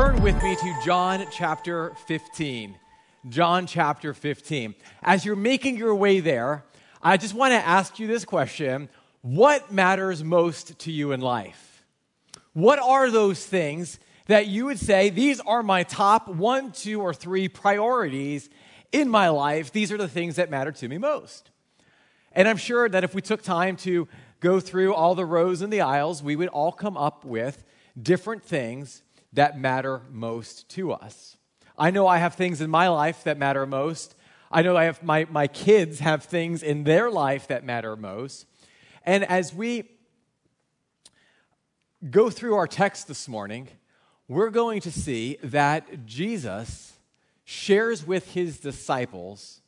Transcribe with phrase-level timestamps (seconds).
[0.00, 2.74] turn with me to John chapter 15.
[3.28, 4.74] John chapter 15.
[5.02, 6.64] As you're making your way there,
[7.02, 8.88] I just want to ask you this question
[9.20, 11.84] What matters most to you in life?
[12.54, 17.12] What are those things that you would say, these are my top one, two, or
[17.12, 18.48] three priorities
[18.92, 19.70] in my life?
[19.70, 21.50] These are the things that matter to me most.
[22.32, 24.08] And I'm sure that if we took time to
[24.40, 27.64] go through all the rows and the aisles, we would all come up with
[28.02, 29.02] different things
[29.32, 31.36] that matter most to us.
[31.78, 34.14] I know I have things in my life that matter most.
[34.50, 38.46] I know I have my, my kids have things in their life that matter most.
[39.04, 39.84] And as we
[42.10, 43.68] go through our text this morning,
[44.28, 46.92] we're going to see that Jesus
[47.44, 49.60] shares with his disciples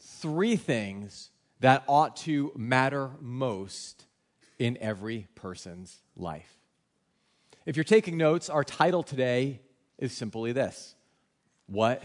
[0.00, 4.06] three things that ought to matter most
[4.58, 6.57] in every person's life.
[7.68, 9.60] If you're taking notes, our title today
[9.98, 10.94] is simply this
[11.66, 12.02] What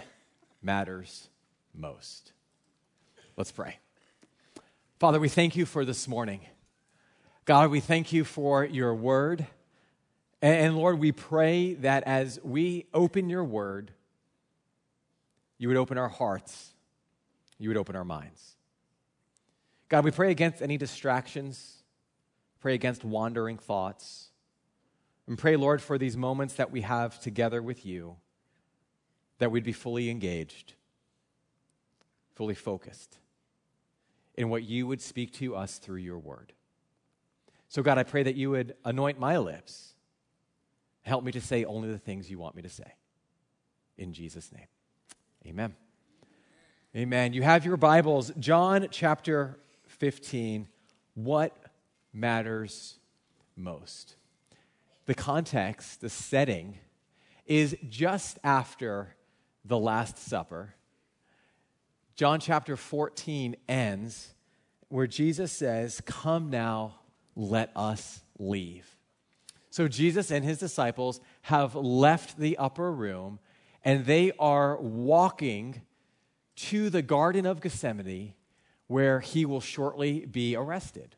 [0.61, 1.30] Matters
[1.73, 2.33] Most?
[3.38, 3.78] Let's pray.
[5.00, 6.41] Father, we thank you for this morning.
[7.45, 9.47] God, we thank you for your word.
[10.41, 13.94] And Lord, we pray that as we open your word,
[15.58, 16.73] you would open our hearts,
[17.58, 18.58] you would open our minds.
[19.88, 21.84] God, we pray against any distractions,
[22.59, 24.31] pray against wandering thoughts.
[25.28, 28.18] And pray, Lord, for these moments that we have together with you,
[29.38, 30.74] that we'd be fully engaged,
[32.36, 33.18] fully focused
[34.36, 36.54] in what you would speak to us through your word.
[37.70, 39.94] So, God, I pray that you would anoint my lips,
[41.02, 42.94] help me to say only the things you want me to say.
[43.98, 44.68] In Jesus' name,
[45.46, 45.76] amen.
[46.96, 47.34] Amen.
[47.34, 50.68] You have your Bibles, John chapter 15.
[51.16, 51.58] What
[52.14, 53.00] matters
[53.56, 54.16] most?
[55.06, 56.78] The context, the setting,
[57.46, 59.16] is just after
[59.66, 60.75] the Last Supper.
[62.16, 64.34] John chapter 14 ends
[64.90, 67.00] where Jesus says, Come now,
[67.36, 68.96] let us leave.
[69.69, 73.40] So Jesus and his disciples have left the upper room
[73.84, 75.81] and they are walking
[76.56, 78.35] to the Garden of Gethsemane
[78.88, 81.16] where he will shortly be arrested.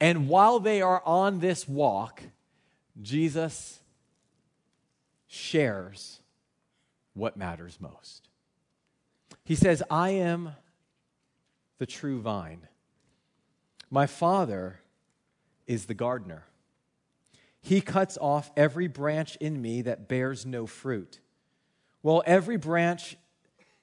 [0.00, 2.22] And while they are on this walk,
[3.00, 3.80] Jesus
[5.26, 6.20] shares
[7.14, 8.28] what matters most.
[9.44, 10.50] He says, I am
[11.78, 12.66] the true vine.
[13.90, 14.80] My Father
[15.66, 16.44] is the gardener.
[17.60, 21.20] He cuts off every branch in me that bears no fruit.
[22.02, 23.16] Well, every branch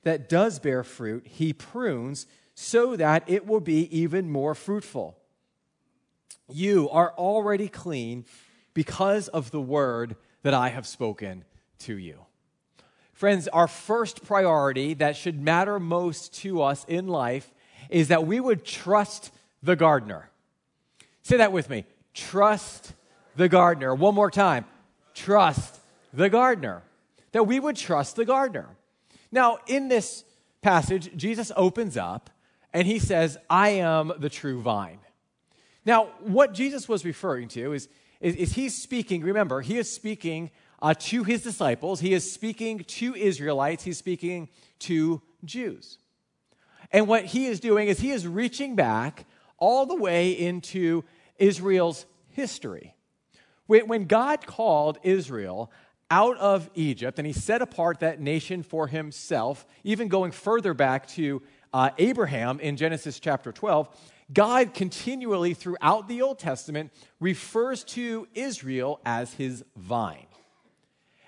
[0.03, 5.17] that does bear fruit, he prunes so that it will be even more fruitful.
[6.47, 8.25] You are already clean
[8.73, 11.43] because of the word that I have spoken
[11.79, 12.19] to you.
[13.13, 17.51] Friends, our first priority that should matter most to us in life
[17.89, 19.31] is that we would trust
[19.61, 20.29] the gardener.
[21.21, 21.85] Say that with me.
[22.13, 22.93] Trust
[23.35, 23.93] the gardener.
[23.93, 24.65] One more time.
[25.13, 25.79] Trust
[26.13, 26.81] the gardener.
[27.31, 28.69] That we would trust the gardener.
[29.31, 30.23] Now, in this
[30.61, 32.29] passage, Jesus opens up
[32.73, 34.99] and he says, I am the true vine.
[35.85, 37.87] Now, what Jesus was referring to is
[38.21, 40.51] is, is he's speaking, remember, he is speaking
[40.81, 44.49] uh, to his disciples, he is speaking to Israelites, he's speaking
[44.79, 45.97] to Jews.
[46.91, 49.25] And what he is doing is he is reaching back
[49.57, 51.03] all the way into
[51.37, 52.95] Israel's history.
[53.67, 55.71] When God called Israel
[56.09, 61.07] out of Egypt and he set apart that nation for himself, even going further back
[61.09, 61.41] to
[61.73, 63.87] uh, Abraham in Genesis chapter 12,
[64.33, 70.27] God continually throughout the Old Testament refers to Israel as his vine.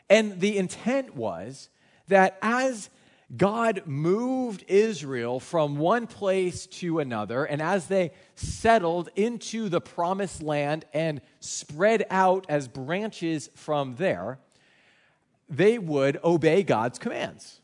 [0.10, 1.70] And the intent was
[2.08, 2.90] that as
[3.36, 10.44] God moved Israel from one place to another, and as they settled into the promised
[10.44, 14.38] land and spread out as branches from there,
[15.50, 17.60] they would obey God's commands.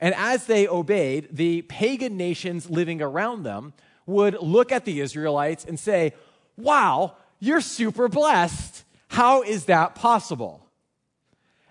[0.00, 3.72] And as they obeyed, the pagan nations living around them
[4.06, 6.12] would look at the Israelites and say,
[6.56, 8.84] Wow, you're super blessed.
[9.08, 10.66] How is that possible?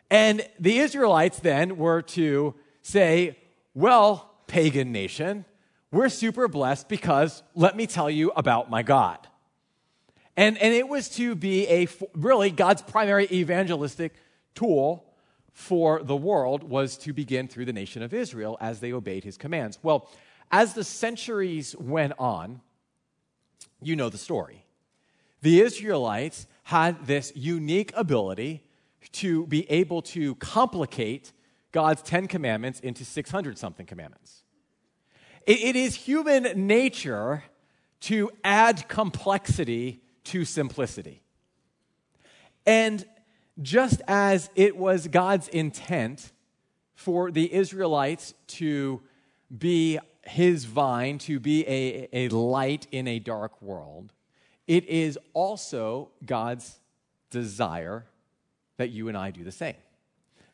[0.09, 3.38] And the Israelites then were to say,
[3.74, 5.45] Well, pagan nation,
[5.91, 9.27] we're super blessed because let me tell you about my God.
[10.36, 14.13] And, and it was to be a really God's primary evangelistic
[14.56, 15.06] tool
[15.53, 19.38] for the world was to begin through the nation of Israel as they obeyed his
[19.38, 19.77] commands.
[19.83, 20.09] Well,
[20.53, 22.61] as the centuries went on,
[23.81, 24.63] you know the story.
[25.41, 28.63] The Israelites had this unique ability
[29.13, 31.33] to be able to complicate
[31.71, 34.44] God's 10 commandments into 600 something commandments.
[35.47, 37.44] It, it is human nature
[38.01, 41.23] to add complexity to simplicity.
[42.67, 43.03] And
[43.59, 46.31] just as it was God's intent
[46.94, 49.01] for the Israelites to
[49.57, 54.14] be his vine, to be a, a light in a dark world,
[54.68, 56.80] it is also God's
[57.30, 58.06] desire
[58.78, 59.75] that you and I do the same.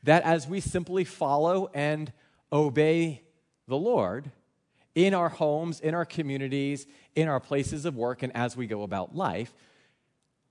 [0.04, 2.12] That as we simply follow and
[2.52, 3.22] obey
[3.68, 4.32] the Lord
[4.96, 8.84] in our homes, in our communities, in our places of work, and as we go
[8.84, 9.54] about life,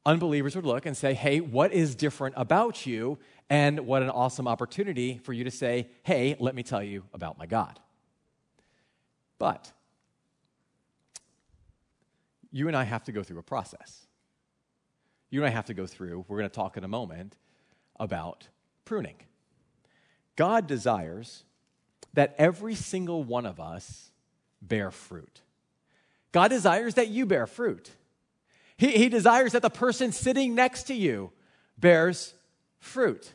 [0.07, 3.19] unbelievers would look and say, Hey, what is different about you?
[3.51, 7.39] And what an awesome opportunity for you to say, Hey, let me tell you about
[7.39, 7.81] my God.
[9.39, 9.73] But
[12.51, 14.07] you and I have to go through a process.
[15.31, 17.37] You and I have to go through, we're going to talk in a moment
[18.01, 18.49] about
[18.85, 19.17] pruning.
[20.37, 21.45] God desires
[22.15, 24.11] that every single one of us
[24.63, 25.43] bear fruit.
[26.33, 27.91] God desires that you bear fruit.
[28.77, 31.33] He, he desires that the person sitting next to you
[31.79, 32.35] bears
[32.79, 33.33] fruit.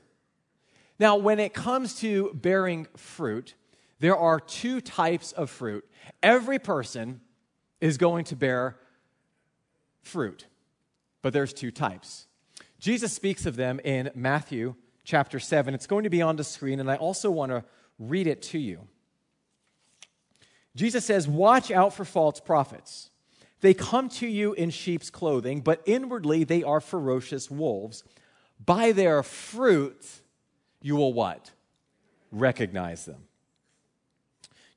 [0.99, 3.55] Now, when it comes to bearing fruit,
[4.03, 5.89] there are two types of fruit.
[6.21, 7.21] Every person
[7.79, 8.77] is going to bear
[10.01, 10.45] fruit,
[11.21, 12.27] but there's two types.
[12.79, 15.73] Jesus speaks of them in Matthew chapter 7.
[15.73, 17.63] It's going to be on the screen, and I also want to
[17.97, 18.81] read it to you.
[20.75, 23.09] Jesus says, Watch out for false prophets.
[23.61, 28.03] They come to you in sheep's clothing, but inwardly they are ferocious wolves.
[28.65, 30.05] By their fruit,
[30.81, 31.51] you will what?
[32.33, 33.27] Recognize them.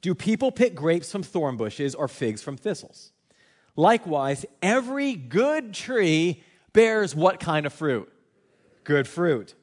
[0.06, 3.10] Do people pick grapes from thorn bushes or figs from thistles?
[3.74, 8.08] Likewise, every good tree bears what kind of fruit?
[8.84, 9.56] Good fruit.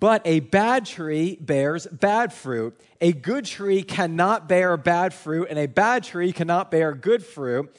[0.00, 2.76] But a bad tree bears bad fruit.
[3.00, 7.72] A good tree cannot bear bad fruit, and a bad tree cannot bear good fruit.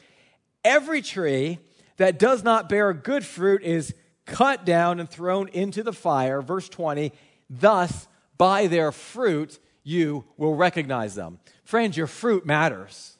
[0.63, 1.59] Every tree
[1.97, 3.93] that does not bear good fruit is
[4.25, 6.41] cut down and thrown into the fire.
[6.41, 7.11] Verse 20,
[7.49, 8.07] thus
[8.37, 11.39] by their fruit you will recognize them.
[11.63, 13.17] Friends, your fruit matters.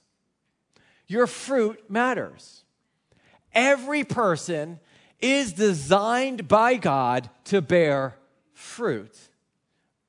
[1.08, 2.66] Your fruit matters.
[3.54, 4.82] Every person
[5.22, 8.18] is designed by God to bear
[8.52, 9.18] fruit,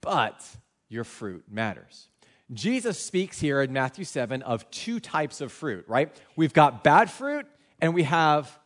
[0.00, 0.44] but
[0.88, 2.08] your fruit matters.
[2.52, 6.10] Jesus speaks here in Matthew 7 of two types of fruit, right?
[6.34, 7.46] We've got bad fruit
[7.80, 8.58] and we have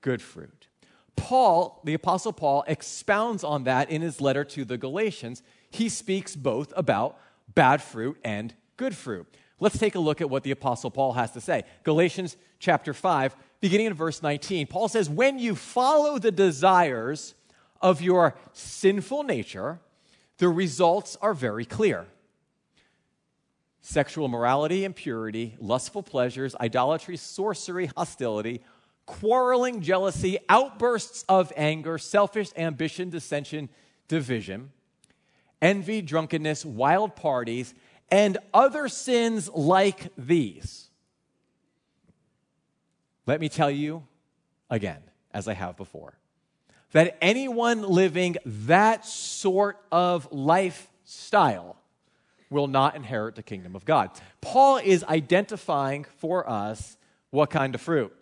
[0.00, 0.66] good fruit.
[1.14, 5.44] Paul, the Apostle Paul, expounds on that in his letter to the Galatians.
[5.70, 7.18] He speaks both about
[7.54, 9.26] bad fruit and good fruit.
[9.58, 11.64] Let's take a look at what the Apostle Paul has to say.
[11.84, 14.66] Galatians chapter 5, beginning in verse 19.
[14.66, 17.34] Paul says, When you follow the desires
[17.80, 19.80] of your sinful nature,
[20.38, 22.06] the results are very clear
[23.82, 28.62] sexual morality, impurity, lustful pleasures, idolatry, sorcery, hostility,
[29.06, 33.68] quarreling, jealousy, outbursts of anger, selfish ambition, dissension,
[34.06, 34.70] division,
[35.62, 37.74] envy, drunkenness, wild parties
[38.10, 40.88] and other sins like these.
[43.26, 44.06] Let me tell you
[44.68, 46.18] again, as I have before,
[46.92, 51.76] that anyone living that sort of lifestyle
[52.50, 54.10] will not inherit the kingdom of God.
[54.40, 56.96] Paul is identifying for us
[57.30, 58.12] what kind of fruit?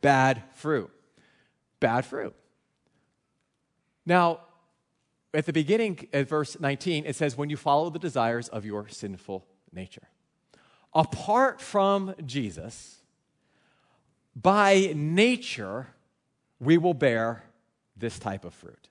[0.00, 0.90] Bad fruit.
[1.80, 2.34] Bad fruit.
[4.06, 4.40] Now,
[5.34, 8.88] at the beginning, at verse 19, it says, When you follow the desires of your
[8.88, 10.08] sinful nature.
[10.92, 12.98] Apart from Jesus,
[14.36, 15.88] by nature,
[16.60, 17.44] we will bear
[17.96, 18.88] this type of fruit.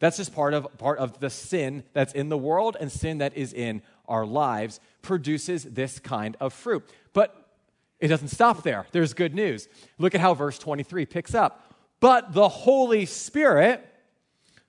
[0.00, 3.36] That's just part of, part of the sin that's in the world and sin that
[3.36, 6.84] is in our lives produces this kind of fruit.
[7.12, 7.34] But
[8.00, 8.86] it doesn't stop there.
[8.92, 9.68] There's good news.
[9.98, 11.72] Look at how verse 23 picks up.
[12.00, 13.88] But the Holy Spirit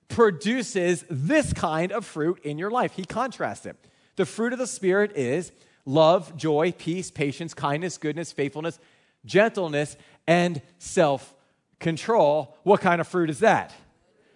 [0.08, 2.94] produces this kind of fruit in your life.
[2.94, 3.76] He contrasts it.
[4.16, 5.52] The fruit of the Spirit is
[5.86, 8.80] love, joy, peace, patience, kindness, goodness, faithfulness,
[9.26, 9.98] gentleness,
[10.28, 11.34] and self
[11.80, 12.58] control.
[12.64, 13.74] What kind of fruit is that?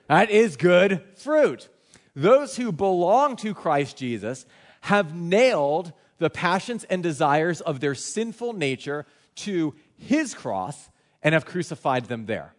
[0.07, 1.69] That is good fruit.
[2.15, 4.45] Those who belong to Christ Jesus
[4.81, 10.89] have nailed the passions and desires of their sinful nature to his cross
[11.21, 12.53] and have crucified them there.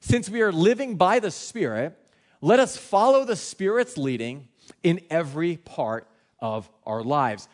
[0.00, 1.98] Since we are living by the Spirit,
[2.44, 4.48] let us follow the Spirit's leading
[4.82, 6.06] in every part
[6.40, 7.48] of our lives.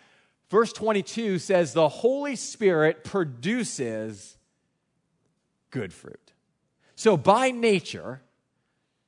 [0.50, 4.36] Verse 22 says, The Holy Spirit produces
[5.70, 6.32] good fruit.
[6.96, 8.20] So, by nature,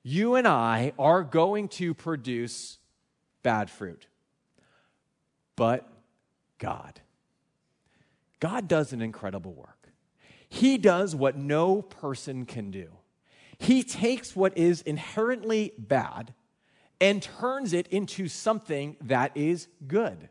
[0.04, 2.78] you and I are going to produce
[3.42, 4.06] bad fruit.
[5.56, 5.88] But
[6.58, 7.00] God,
[8.38, 9.88] God does an incredible work.
[10.48, 12.88] He does what no person can do.
[13.62, 16.34] He takes what is inherently bad
[17.00, 20.28] and turns it into something that is good.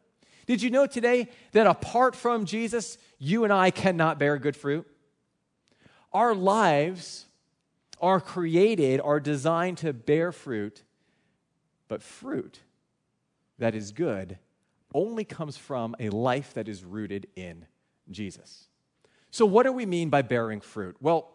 [0.47, 4.85] Did you know today that apart from Jesus, you and I cannot bear good fruit?
[6.11, 7.25] Our lives
[8.01, 10.83] are created, are designed to bear fruit,
[11.87, 12.59] but fruit
[13.59, 14.39] that is good
[14.93, 17.65] only comes from a life that is rooted in
[18.09, 18.67] Jesus.
[19.29, 20.97] So, what do we mean by bearing fruit?
[20.99, 21.31] Well,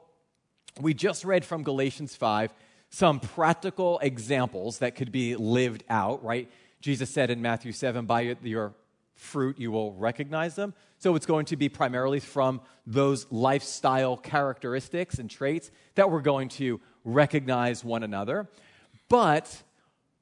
[0.81, 2.53] we just read from Galatians 5
[2.91, 6.51] some practical examples that could be lived out, right?
[6.81, 8.75] Jesus said in Matthew 7, by your
[9.15, 10.75] fruit you will recognize them.
[10.99, 16.49] So it's going to be primarily from those lifestyle characteristics and traits that we're going
[16.51, 18.49] to recognize one another.
[19.09, 19.63] But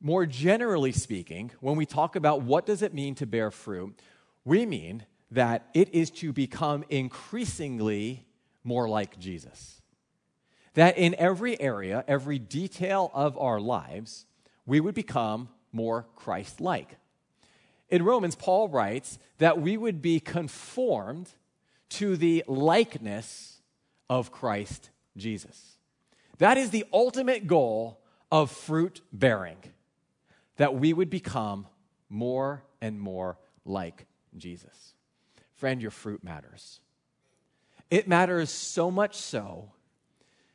[0.01, 3.99] more generally speaking, when we talk about what does it mean to bear fruit,
[4.45, 8.27] we mean that it is to become increasingly
[8.63, 9.81] more like Jesus.
[10.75, 14.27] That in every area, every detail of our lives,
[14.67, 16.97] we would become more Christ like.
[17.89, 21.31] In Romans, Paul writes that we would be conformed
[21.91, 23.61] to the likeness
[24.11, 25.77] of Christ Jesus.
[26.39, 28.01] That is the ultimate goal
[28.33, 29.59] of fruit bearing,
[30.57, 31.67] that we would become
[32.09, 34.95] more and more like Jesus.
[35.55, 36.81] Friend, your fruit matters.
[37.91, 39.71] It matters so much so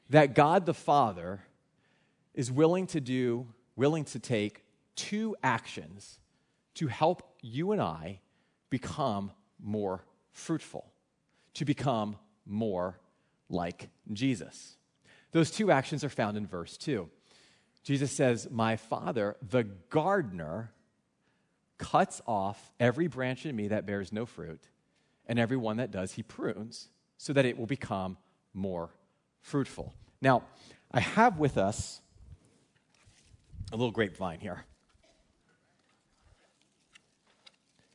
[0.09, 1.41] that God the Father
[2.33, 4.63] is willing to do, willing to take
[4.95, 6.19] two actions
[6.75, 8.19] to help you and I
[8.69, 10.91] become more fruitful,
[11.55, 12.99] to become more
[13.49, 14.77] like Jesus.
[15.31, 17.09] Those two actions are found in verse 2.
[17.83, 20.71] Jesus says, My Father, the gardener,
[21.77, 24.61] cuts off every branch in me that bears no fruit,
[25.25, 28.17] and every one that does, he prunes, so that it will become
[28.53, 28.91] more
[29.41, 29.93] fruitful.
[30.21, 30.43] Now,
[30.91, 32.01] I have with us
[33.71, 34.65] a little grapevine here.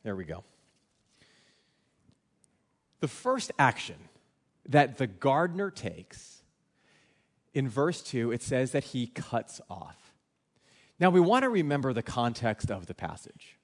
[0.02, 0.44] There we go.
[3.00, 3.96] The first action
[4.68, 6.42] that the gardener takes
[7.52, 10.12] in verse 2, it says that he cuts off.
[10.98, 13.58] Now, we want to remember the context of the passage.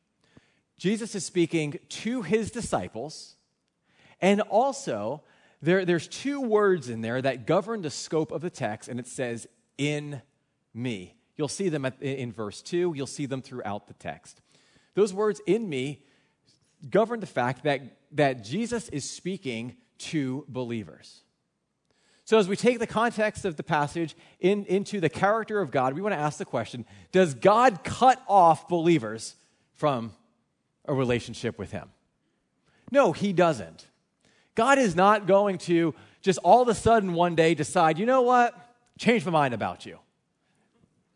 [0.79, 3.37] Jesus is speaking to his disciples,
[4.21, 5.23] and also
[5.63, 9.07] there, there's two words in there that govern the scope of the text, and it
[9.07, 10.23] says, in
[10.73, 11.17] me.
[11.37, 14.41] You'll see them at, in verse 2, you'll see them throughout the text.
[14.95, 16.03] Those words, in me,
[16.89, 17.81] govern the fact that,
[18.13, 21.23] that Jesus is speaking to believers.
[22.25, 25.95] So, as we take the context of the passage in, into the character of God,
[25.95, 29.35] we want to ask the question Does God cut off believers
[29.75, 30.13] from
[30.85, 31.91] a relationship with Him?
[32.93, 33.87] No, He doesn't.
[34.55, 38.23] God is not going to just all of a sudden one day decide, you know
[38.23, 38.55] what?
[38.99, 39.99] Change my mind about you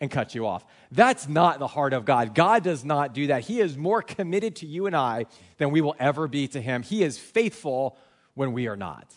[0.01, 0.65] and cut you off.
[0.91, 2.35] That's not the heart of God.
[2.35, 3.43] God does not do that.
[3.45, 5.27] He is more committed to you and I
[5.59, 6.83] than we will ever be to Him.
[6.83, 7.97] He is faithful
[8.35, 9.13] when we are not.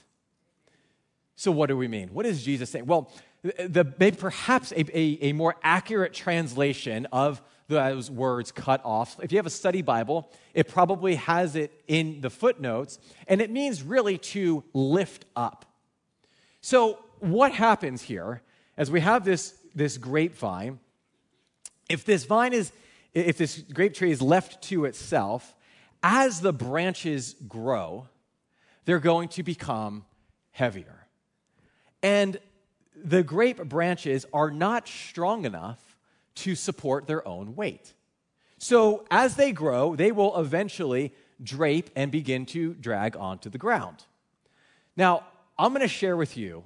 [1.35, 2.09] So, what do we mean?
[2.09, 2.85] What is Jesus saying?
[2.85, 3.11] Well,
[3.43, 3.85] the,
[4.17, 9.17] perhaps a, a, a more accurate translation of those words cut off.
[9.21, 13.51] If you have a study Bible, it probably has it in the footnotes, and it
[13.51, 15.65] means really to lift up.
[16.61, 18.41] So, what happens here
[18.77, 20.79] as we have this this grapevine,
[21.89, 22.71] if this vine is,
[23.13, 25.55] if this grape tree is left to itself,
[26.01, 28.07] as the branches grow,
[28.85, 30.05] they're going to become
[30.51, 31.07] heavier.
[32.01, 32.39] And
[32.95, 35.86] the grape branches are not strong enough
[36.37, 37.93] to support their own weight.
[38.57, 44.05] So as they grow, they will eventually drape and begin to drag onto the ground.
[44.95, 45.25] Now,
[45.57, 46.63] I'm going to share with you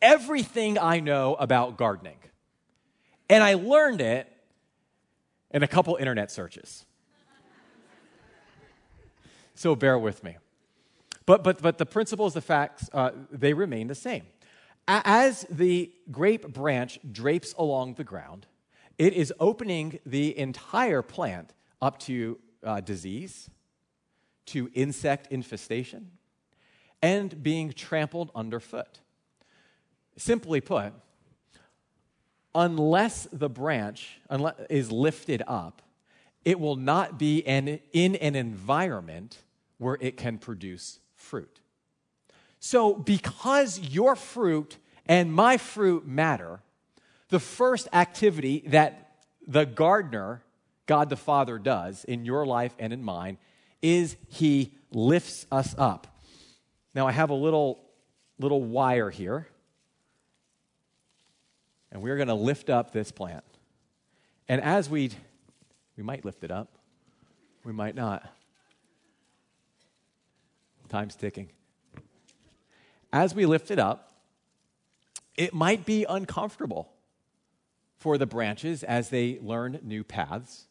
[0.00, 2.18] everything I know about gardening.
[3.28, 4.30] And I learned it
[5.50, 6.84] in a couple internet searches.
[9.54, 10.36] so bear with me.
[11.26, 14.24] But, but, but the principles, the facts, uh, they remain the same.
[14.86, 18.46] As the grape branch drapes along the ground,
[18.98, 23.50] it is opening the entire plant up to uh, disease,
[24.46, 26.10] to insect infestation,
[27.02, 29.00] and being trampled underfoot.
[30.16, 30.92] Simply put,
[32.54, 34.20] unless the branch
[34.70, 35.82] is lifted up,
[36.44, 39.38] it will not be in an environment
[39.78, 41.60] where it can produce fruit.
[42.60, 46.60] So, because your fruit and my fruit matter,
[47.28, 49.16] the first activity that
[49.46, 50.42] the gardener,
[50.86, 53.38] God the Father, does in your life and in mine
[53.82, 56.06] is he lifts us up.
[56.94, 57.80] Now, I have a little,
[58.38, 59.48] little wire here,
[61.90, 63.44] and we're going to lift up this plant.
[64.48, 65.10] And as we,
[65.96, 66.78] we might lift it up,
[67.64, 68.26] we might not.
[70.88, 71.48] Time's ticking.
[73.12, 74.12] As we lift it up,
[75.36, 76.93] it might be uncomfortable
[78.04, 80.66] for the branches as they learn new paths,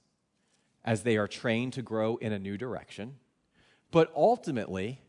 [0.85, 3.15] as they are trained to grow in a new direction.
[3.89, 5.01] But ultimately,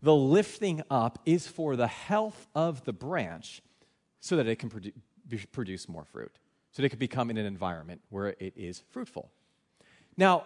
[0.00, 3.60] the lifting up is for the health of the branch
[4.18, 4.94] so that it can produ-
[5.52, 6.38] produce more fruit,
[6.72, 9.30] so that it can become in an environment where it is fruitful.
[10.16, 10.44] Now,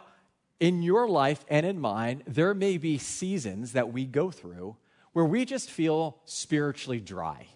[0.59, 4.76] in your life and in mine, there may be seasons that we go through
[5.12, 7.47] where we just feel spiritually dry.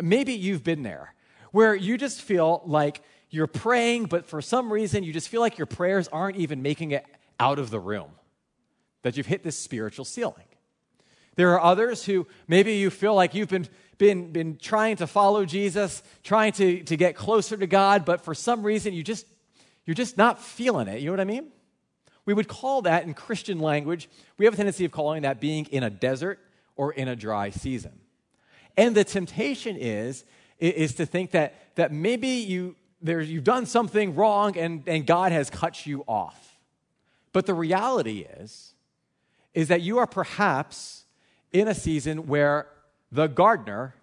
[0.00, 1.14] Maybe you've been there,
[1.52, 5.58] where you just feel like you're praying, but for some reason you just feel like
[5.58, 7.04] your prayers aren't even making it
[7.38, 8.10] out of the room,
[9.02, 10.44] that you've hit this spiritual ceiling.
[11.36, 13.66] There are others who maybe you feel like you've been,
[13.98, 18.34] been, been trying to follow Jesus, trying to, to get closer to God, but for
[18.34, 19.26] some reason you just,
[19.86, 21.00] you're just not feeling it.
[21.00, 21.48] You know what I mean?
[22.26, 25.66] We would call that in Christian language, we have a tendency of calling that being
[25.66, 26.38] in a desert
[26.76, 27.98] or in a dry season.
[28.76, 30.24] And the temptation is,
[30.60, 35.32] is to think that, that maybe you, there, you've done something wrong and, and God
[35.32, 36.58] has cut you off.
[37.32, 38.74] But the reality is,
[39.54, 41.04] is that you are perhaps
[41.52, 42.66] in a season where
[43.10, 43.94] the gardener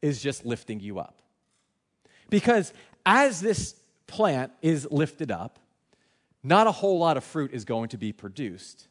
[0.00, 1.14] is just lifting you up.
[2.30, 2.72] Because
[3.04, 3.74] as this
[4.06, 5.58] plant is lifted up,
[6.42, 8.88] not a whole lot of fruit is going to be produced.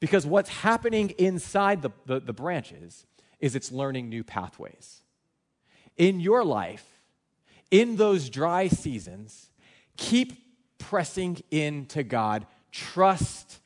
[0.00, 3.06] Because what's happening inside the, the, the branches
[3.38, 5.02] is it's learning new pathways.
[6.00, 6.86] In your life,
[7.70, 9.50] in those dry seasons,
[9.98, 10.32] keep
[10.78, 12.46] pressing into God.
[12.72, 13.58] Trust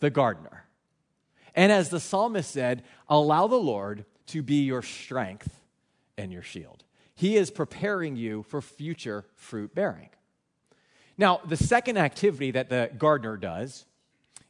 [0.00, 0.64] the gardener.
[1.54, 5.60] And as the psalmist said, allow the Lord to be your strength
[6.18, 6.82] and your shield.
[7.14, 10.08] He is preparing you for future fruit bearing.
[11.16, 13.84] Now, the second activity that the gardener does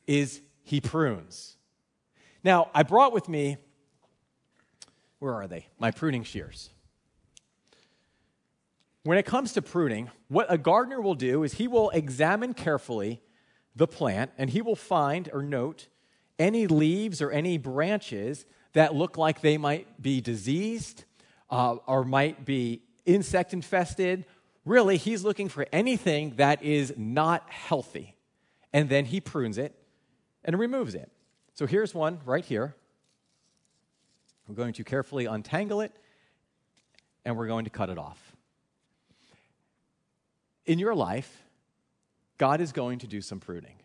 [0.06, 1.58] is he prunes.
[2.42, 3.58] Now, I brought with me
[5.18, 5.68] where are they?
[5.78, 6.70] My pruning shears.
[9.04, 13.20] When it comes to pruning, what a gardener will do is he will examine carefully
[13.74, 15.88] the plant and he will find or note
[16.38, 21.04] any leaves or any branches that look like they might be diseased
[21.50, 24.24] uh, or might be insect infested.
[24.64, 28.16] Really, he's looking for anything that is not healthy.
[28.72, 29.74] And then he prunes it
[30.44, 31.10] and removes it.
[31.54, 32.74] So here's one right here.
[34.46, 35.92] We're going to carefully untangle it
[37.24, 38.31] and we're going to cut it off.
[40.66, 41.42] In your life,
[42.38, 43.76] God is going to do some pruning.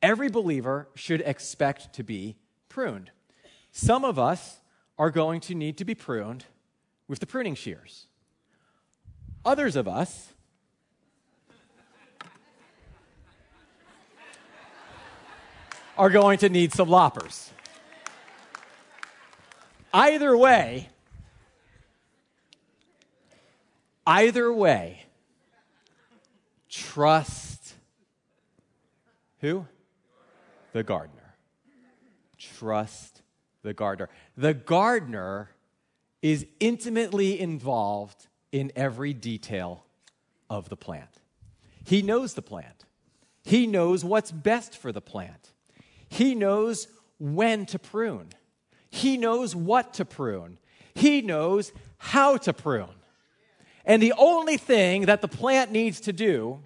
[0.00, 2.36] Every believer should expect to be
[2.68, 3.10] pruned.
[3.70, 4.60] Some of us
[4.98, 6.44] are going to need to be pruned
[7.08, 8.06] with the pruning shears.
[9.44, 10.32] Others of us
[15.98, 17.50] are going to need some loppers.
[19.92, 20.88] Either way,
[24.06, 25.04] either way,
[26.72, 27.52] trust
[29.42, 29.66] who?
[30.72, 31.34] The gardener.
[32.38, 33.22] Trust
[33.62, 34.08] the gardener.
[34.36, 35.50] The gardener
[36.22, 39.84] is intimately involved in every detail
[40.48, 41.10] of the plant.
[41.84, 42.84] He knows the plant.
[43.42, 45.50] He knows what's best for the plant.
[46.08, 46.86] He knows
[47.18, 48.28] when to prune.
[48.90, 50.58] He knows what to prune,
[50.94, 53.01] He knows how to prune.
[53.84, 56.60] And the only thing that the plant needs to do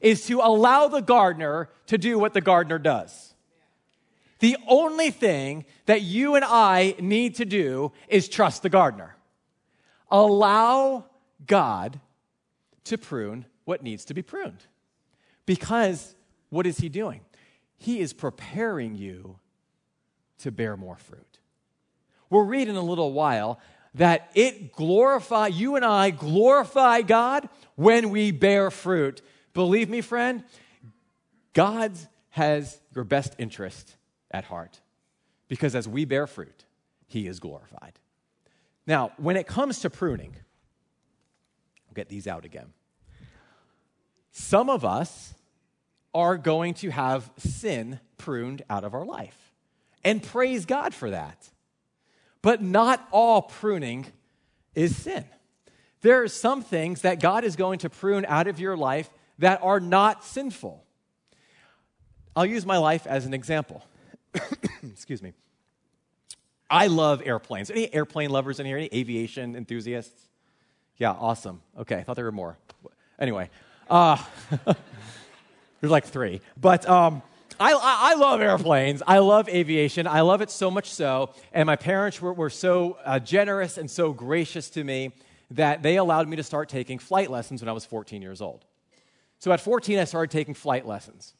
[0.00, 3.34] is to allow the gardener to do what the gardener does.
[4.40, 9.16] The only thing that you and I need to do is trust the gardener.
[10.10, 11.06] Allow
[11.46, 12.00] God
[12.84, 14.64] to prune what needs to be pruned.
[15.44, 16.14] Because
[16.50, 17.22] what is He doing?
[17.76, 19.38] He is preparing you
[20.38, 21.38] to bear more fruit.
[22.30, 23.58] We'll read in a little while
[23.98, 29.22] that it glorify you and I glorify God when we bear fruit.
[29.54, 30.44] Believe me, friend,
[31.52, 31.92] God
[32.30, 33.96] has your best interest
[34.30, 34.80] at heart
[35.48, 36.64] because as we bear fruit,
[37.08, 37.98] he is glorified.
[38.86, 40.36] Now, when it comes to pruning,
[41.88, 42.72] I'll get these out again.
[44.30, 45.34] Some of us
[46.14, 49.36] are going to have sin pruned out of our life.
[50.04, 51.50] And praise God for that.
[52.42, 54.06] But not all pruning
[54.74, 55.24] is sin.
[56.00, 59.60] There are some things that God is going to prune out of your life that
[59.62, 60.84] are not sinful.
[62.36, 63.84] I'll use my life as an example.
[64.82, 65.32] Excuse me.
[66.70, 67.70] I love airplanes.
[67.70, 68.76] Any airplane lovers in here?
[68.76, 70.28] Any aviation enthusiasts?
[70.98, 71.62] Yeah, awesome.
[71.78, 72.58] Okay, I thought there were more.
[73.18, 73.50] Anyway,
[73.88, 74.22] uh,
[75.80, 76.40] there's like three.
[76.60, 77.22] But um,
[77.60, 79.02] I, I, love airplanes.
[79.06, 80.06] I love aviation.
[80.06, 81.30] I love it so much so.
[81.52, 85.12] And my parents were, were so uh, generous and so gracious to me
[85.50, 88.64] that they allowed me to start taking flight lessons when I was 14 years old.
[89.38, 91.34] So at 14, I started taking flight lessons.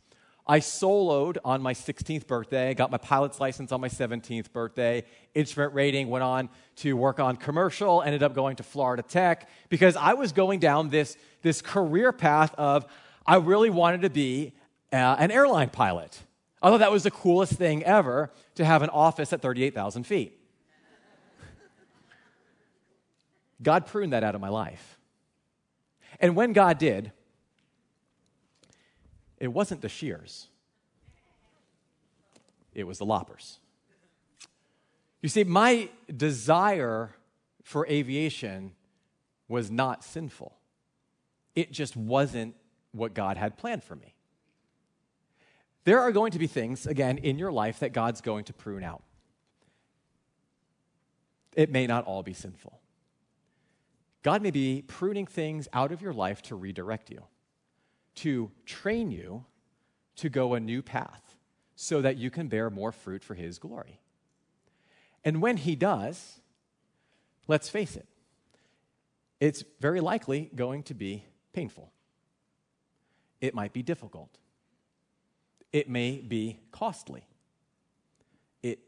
[0.47, 5.05] I soloed on my 16th birthday, got my pilot's license on my 17th birthday.
[5.35, 9.95] Instrument rating went on to work on commercial, ended up going to Florida Tech because
[9.95, 12.87] I was going down this, this career path of
[13.27, 14.55] I really wanted to be
[14.93, 16.23] uh, an airline pilot.
[16.63, 20.35] I thought that was the coolest thing ever to have an office at 38,000 feet.
[23.63, 24.99] God pruned that out of my life.
[26.21, 27.13] And when God did,
[29.39, 30.49] it wasn't the shears,
[32.75, 33.59] it was the loppers.
[35.23, 37.15] You see, my desire
[37.65, 38.73] for aviation
[39.49, 40.57] was not sinful,
[41.55, 42.55] it just wasn't
[42.93, 44.15] what God had planned for me.
[45.89, 48.85] There are going to be things, again, in your life that God's going to prune
[48.85, 49.03] out.
[51.57, 52.79] It may not all be sinful.
[54.23, 57.23] God may be pruning things out of your life to redirect you
[58.17, 59.47] to train you
[60.17, 61.37] to go a new path
[61.75, 63.99] so that you can bear more fruit for His glory.
[65.25, 66.43] And when He does,
[67.47, 68.07] let's face it,
[69.41, 71.25] it's very likely going to be
[71.55, 71.91] painful.
[73.41, 74.37] It might be difficult.
[75.73, 77.27] It may be costly.
[78.63, 78.81] It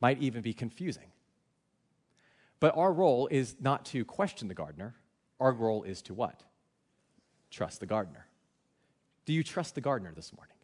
[0.00, 1.10] might even be confusing.
[2.58, 4.94] But our role is not to question the gardener.
[5.38, 6.42] Our role is to what?
[7.50, 8.26] trust the gardener?
[9.24, 10.56] Do you trust the gardener this morning?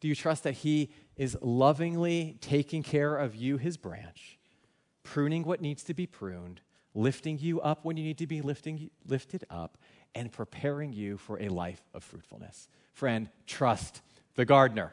[0.00, 4.38] Do you trust that he is lovingly taking care of you, his branch,
[5.04, 6.60] pruning what needs to be pruned,
[6.94, 9.78] lifting you up when you need to be lifting, lifted up,
[10.14, 12.68] and preparing you for a life of fruitfulness?
[12.92, 14.02] Friend, trust
[14.34, 14.92] the gardener.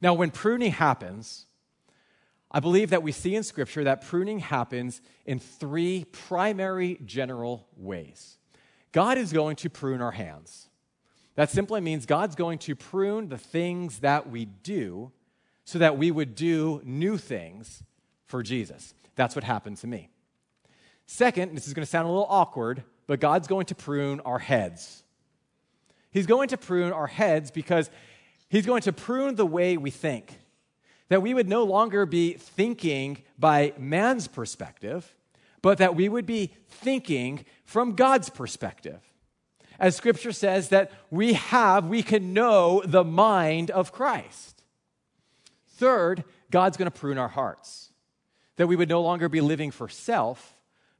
[0.00, 1.46] Now, when pruning happens,
[2.50, 8.36] I believe that we see in Scripture that pruning happens in three primary general ways.
[8.92, 10.68] God is going to prune our hands.
[11.34, 15.12] That simply means God's going to prune the things that we do
[15.64, 17.82] so that we would do new things
[18.26, 18.92] for Jesus.
[19.16, 20.10] That's what happened to me.
[21.06, 24.38] Second, this is going to sound a little awkward, but God's going to prune our
[24.38, 25.02] heads.
[26.10, 27.90] He's going to prune our heads because
[28.48, 30.38] He's going to prune the way we think.
[31.08, 35.14] That we would no longer be thinking by man's perspective,
[35.62, 39.00] but that we would be thinking from God's perspective.
[39.78, 44.62] As scripture says, that we have, we can know the mind of Christ.
[45.70, 47.90] Third, God's going to prune our hearts,
[48.56, 50.51] that we would no longer be living for self,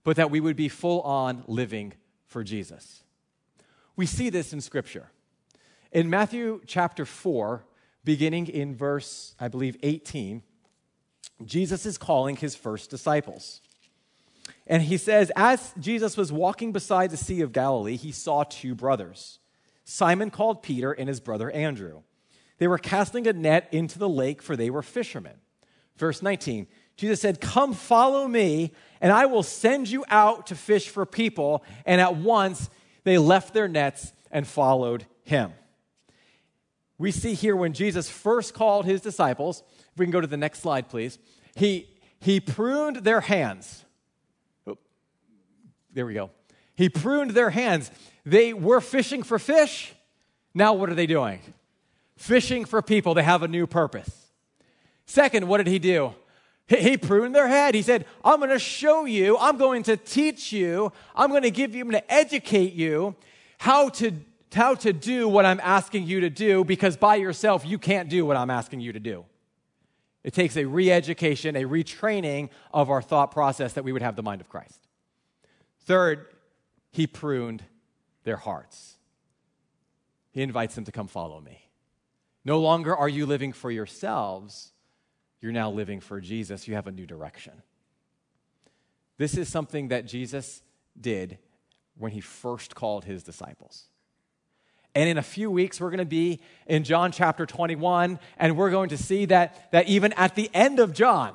[0.05, 1.95] but that we would be full on living
[2.27, 3.03] for Jesus.
[3.97, 5.11] We see this in scripture.
[5.93, 7.65] In Matthew chapter 4,
[8.05, 10.43] beginning in verse, I believe, 18,
[11.45, 13.61] Jesus is calling his first disciples.
[14.67, 18.75] And he says, As Jesus was walking beside the Sea of Galilee, he saw two
[18.75, 19.39] brothers
[19.85, 22.03] Simon called Peter and his brother Andrew.
[22.59, 25.35] They were casting a net into the lake, for they were fishermen.
[25.97, 30.89] Verse 19 Jesus said, Come follow me, and I will send you out to fish
[30.89, 31.65] for people.
[31.87, 32.71] And at once
[33.05, 35.53] they left their nets and followed him.
[36.99, 40.37] We see here when Jesus first called his disciples, if we can go to the
[40.37, 41.19] next slide, please,
[41.57, 41.89] he,
[42.21, 43.85] he pruned their hands
[45.93, 46.31] there we go.
[46.75, 47.91] He pruned their hands.
[48.25, 49.93] They were fishing for fish.
[50.55, 51.41] Now, what are they doing?
[52.17, 53.15] Fishing for people.
[53.15, 54.29] They have a new purpose.
[55.07, 56.15] Second, what did he do?
[56.69, 57.75] He pruned their head.
[57.75, 61.51] He said, I'm going to show you, I'm going to teach you, I'm going to
[61.51, 63.15] give you, I'm going to educate you
[63.59, 64.13] how to,
[64.53, 68.25] how to do what I'm asking you to do because by yourself you can't do
[68.25, 69.25] what I'm asking you to do.
[70.25, 74.17] It takes a re education, a retraining of our thought process that we would have
[74.17, 74.87] the mind of Christ.
[75.81, 76.27] Third,
[76.91, 77.65] he pruned
[78.25, 78.97] their hearts.
[80.31, 81.69] He invites them to come follow me.
[82.45, 84.72] No longer are you living for yourselves,
[85.43, 86.67] you're now living for Jesus.
[86.67, 87.53] You have a new direction.
[89.19, 90.63] This is something that Jesus
[90.99, 91.37] did
[91.99, 93.89] when he first called his disciples.
[94.95, 98.71] And in a few weeks, we're going to be in John chapter 21, and we're
[98.71, 101.35] going to see that, that even at the end of John,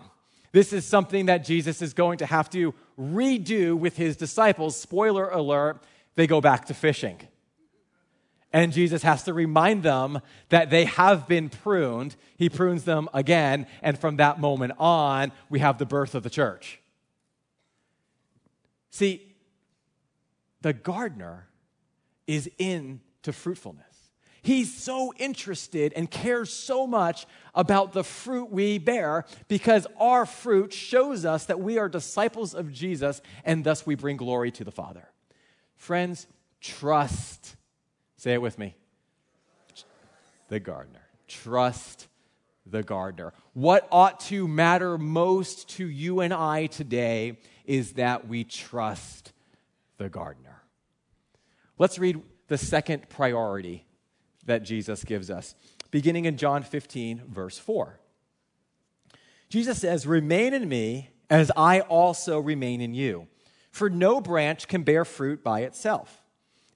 [0.52, 4.76] This is something that Jesus is going to have to redo with his disciples.
[4.76, 5.84] Spoiler alert,
[6.16, 7.20] they go back to fishing.
[8.58, 12.16] And Jesus has to remind them that they have been pruned.
[12.38, 13.68] He prunes them again.
[13.84, 16.80] And from that moment on, we have the birth of the church.
[18.90, 19.36] See,
[20.62, 21.48] the gardener
[22.26, 23.84] is into fruitfulness.
[24.42, 30.74] He's so interested and cares so much about the fruit we bear because our fruit
[30.74, 34.72] shows us that we are disciples of Jesus and thus we bring glory to the
[34.72, 35.08] Father.
[35.76, 36.26] Friends,
[36.60, 37.57] trust.
[38.28, 38.76] Say it with me.
[40.50, 41.08] The gardener.
[41.30, 42.10] Trust
[42.66, 43.32] the gardener.
[43.54, 49.32] What ought to matter most to you and I today is that we trust
[49.98, 50.62] the gardener.
[51.80, 53.86] Let's read the second priority
[54.44, 55.56] that Jesus gives us,
[55.90, 57.98] beginning in John 15, verse 4.
[59.48, 63.30] Jesus says, Remain in me as I also remain in you.
[63.72, 66.26] For no branch can bear fruit by itself,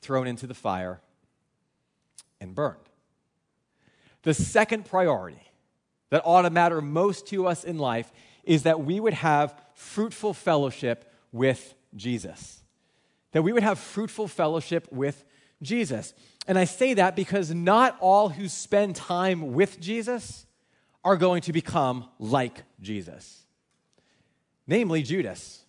[0.00, 1.00] thrown into the fire,
[2.40, 2.78] and burned.
[4.22, 5.42] The second priority
[6.10, 8.12] that ought to matter most to us in life
[8.44, 12.62] is that we would have fruitful fellowship with Jesus.
[13.32, 15.24] That we would have fruitful fellowship with
[15.62, 16.14] Jesus.
[16.46, 20.46] And I say that because not all who spend time with Jesus
[21.04, 23.46] are going to become like Jesus.
[24.66, 25.64] Namely, Judas.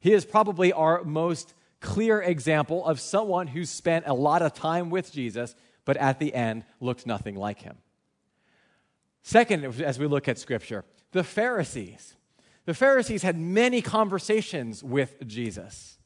[0.00, 4.88] He is probably our most clear example of someone who spent a lot of time
[4.88, 7.76] with Jesus, but at the end looked nothing like him.
[9.22, 12.16] Second, as we look at Scripture, the Pharisees.
[12.64, 15.98] The Pharisees had many conversations with Jesus,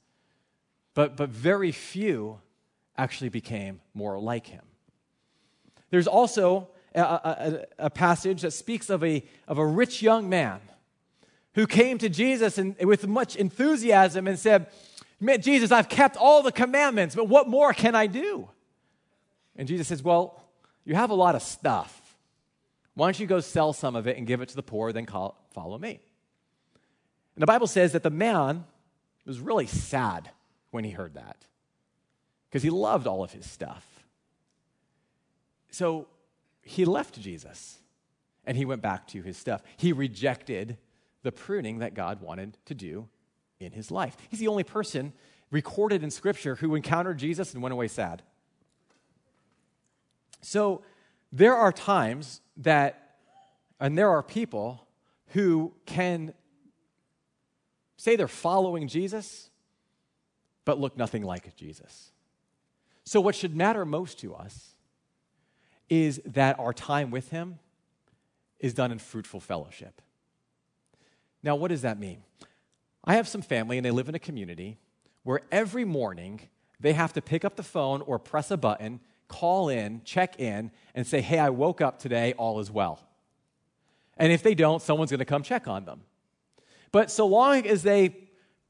[0.95, 2.41] but, but very few
[2.97, 4.63] actually became more like him.
[5.91, 10.61] There's also a, a, a, passage that speaks of a, of a rich young man
[11.55, 14.67] who came to Jesus and, with much enthusiasm and said,
[15.41, 18.49] Jesus, I've kept all the commandments, but what more can I do?
[19.57, 20.43] And Jesus says, Well,
[20.85, 22.17] you have a lot of stuff.
[22.95, 25.07] Why don't you go sell some of it and give it to the poor, then
[25.07, 26.01] call, follow me?
[27.35, 28.65] And the Bible says that the man
[29.27, 30.31] was really sad
[30.71, 31.45] when he heard that
[32.49, 33.85] because he loved all of his stuff.
[35.71, 36.07] So
[36.63, 37.79] he left Jesus
[38.47, 39.63] and he went back to his stuff.
[39.77, 40.79] He rejected
[41.23, 43.09] the pruning that God wanted to do
[43.61, 44.17] in his life.
[44.29, 45.13] He's the only person
[45.51, 48.23] recorded in Scripture who encountered Jesus and went away sad.
[50.41, 50.83] So
[51.33, 53.17] there are times that,
[53.81, 54.87] and there are people
[55.29, 56.33] who can
[57.97, 59.51] say they're following Jesus,
[60.65, 62.13] but look nothing like Jesus.
[63.05, 64.75] So, what should matter most to us
[65.89, 67.59] is that our time with Him
[68.59, 70.03] is done in fruitful fellowship.
[71.43, 72.23] Now, what does that mean?
[73.07, 74.79] I have some family and they live in a community
[75.23, 76.41] where every morning
[76.81, 80.71] they have to pick up the phone or press a button, call in, check in,
[80.95, 83.01] and say, Hey, I woke up today, all is well.
[84.17, 86.03] And if they don't, someone's going to come check on them.
[86.91, 88.17] But so long as they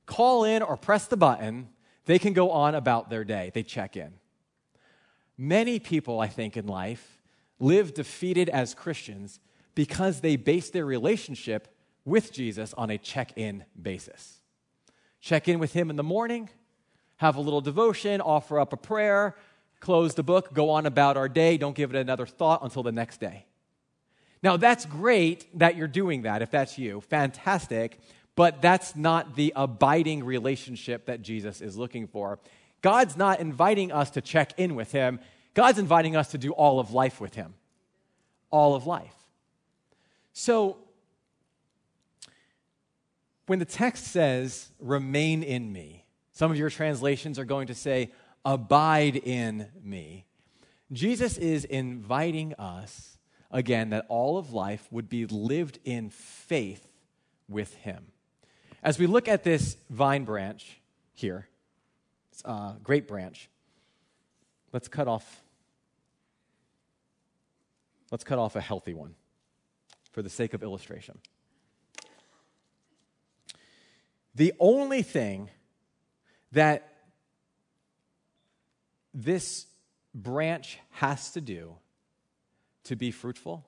[0.05, 1.69] call in or press the button,
[2.05, 3.51] they can go on about their day.
[3.55, 4.15] They check in.
[5.39, 7.21] Many people, I think, in life
[7.59, 9.41] live defeated as Christians
[9.75, 11.69] because they base their relationship
[12.07, 14.39] with Jesus on a check in basis.
[15.21, 16.49] Check in with Him in the morning,
[17.17, 19.37] have a little devotion, offer up a prayer,
[19.81, 22.93] close the book, go on about our day, don't give it another thought until the
[22.93, 23.45] next day.
[24.43, 27.03] Now, that's great that you're doing that if that's you.
[27.03, 27.99] Fantastic.
[28.37, 32.39] But that's not the abiding relationship that Jesus is looking for.
[32.83, 35.19] God's not inviting us to check in with Him,
[35.55, 37.55] God's inviting us to do all of life with Him.
[38.51, 39.15] All of life.
[40.35, 40.77] So,
[43.47, 48.13] when the text says, remain in me, some of your translations are going to say,
[48.45, 50.27] abide in me.
[50.93, 53.19] Jesus is inviting us,
[53.51, 56.87] again, that all of life would be lived in faith
[57.49, 58.07] with Him.
[58.83, 60.81] As we look at this vine branch
[61.13, 61.49] here,
[62.31, 63.49] it's a great branch.
[64.73, 65.43] Let's cut off.
[68.13, 69.15] Let's cut off a healthy one
[70.13, 71.19] for the sake of illustration.
[74.37, 75.49] The only thing
[76.53, 76.93] that
[79.15, 79.67] this
[80.15, 81.75] branch has to do
[82.85, 83.67] to be fruitful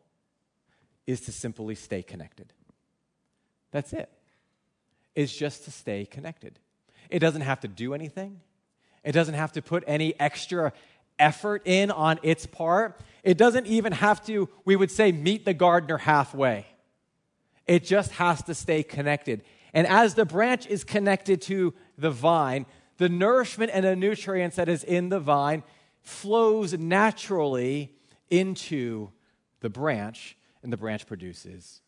[1.07, 2.53] is to simply stay connected.
[3.71, 4.11] That's it.
[5.15, 6.59] It's just to stay connected.
[7.09, 8.41] It doesn't have to do anything,
[9.03, 10.75] it doesn't have to put any extra
[11.19, 13.01] effort in on its part.
[13.25, 16.67] It doesn't even have to, we would say, meet the gardener halfway.
[17.67, 19.43] It just has to stay connected.
[19.79, 24.69] And as the branch is connected to the vine, the nourishment and the nutrients that
[24.69, 25.63] is in the vine
[26.01, 27.95] flows naturally
[28.29, 29.13] into
[29.61, 31.81] the branch, and the branch produces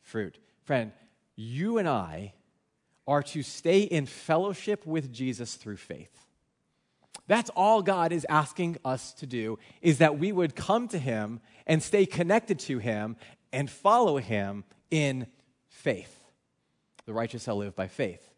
[0.00, 0.38] fruit.
[0.62, 0.92] Friend,
[1.34, 2.34] you and I
[3.04, 6.16] are to stay in fellowship with Jesus through faith.
[7.26, 11.40] That's all God is asking us to do is that we would come to him
[11.66, 13.16] and stay connected to him
[13.52, 15.26] and follow him in
[15.66, 16.20] faith.
[17.06, 18.28] The righteous shall live by faith.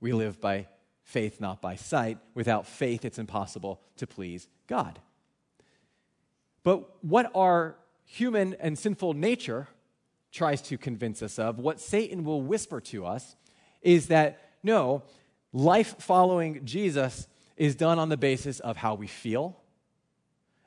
[0.00, 0.68] We live by
[1.02, 2.18] faith, not by sight.
[2.34, 4.98] Without faith, it's impossible to please God.
[6.62, 9.68] But what our human and sinful nature
[10.30, 13.36] tries to convince us of, what Satan will whisper to us,
[13.80, 15.02] is that no,
[15.52, 19.58] life following Jesus is done on the basis of how we feel,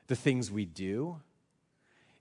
[0.08, 1.20] the things we do.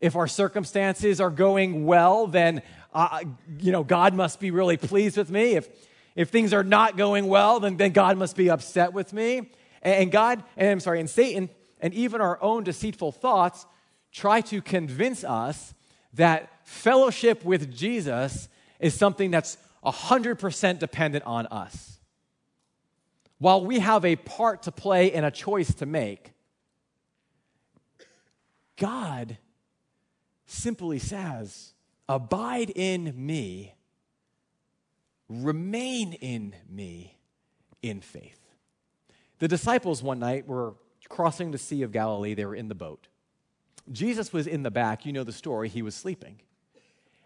[0.02, 2.62] If our circumstances are going well, then
[2.94, 3.22] uh,
[3.60, 5.54] you know God must be really pleased with me.
[5.54, 5.70] If
[6.16, 9.50] if things are not going well, then, then God must be upset with me.
[9.82, 13.66] And, God, and I'm sorry, and Satan, and even our own deceitful thoughts
[14.12, 15.74] try to convince us
[16.14, 22.00] that fellowship with Jesus is something that's 100% dependent on us.
[23.40, 26.34] While we have a part to play and a choice to make,
[28.78, 29.38] God
[30.52, 31.74] simply says,
[32.10, 33.76] Abide in me,
[35.30, 37.18] remain in me
[37.82, 38.40] in faith.
[39.40, 40.74] The disciples one night were
[41.10, 43.08] crossing the Sea of Galilee, they were in the boat.
[43.92, 45.06] Jesus was in the back.
[45.06, 45.68] You know the story.
[45.68, 46.40] He was sleeping.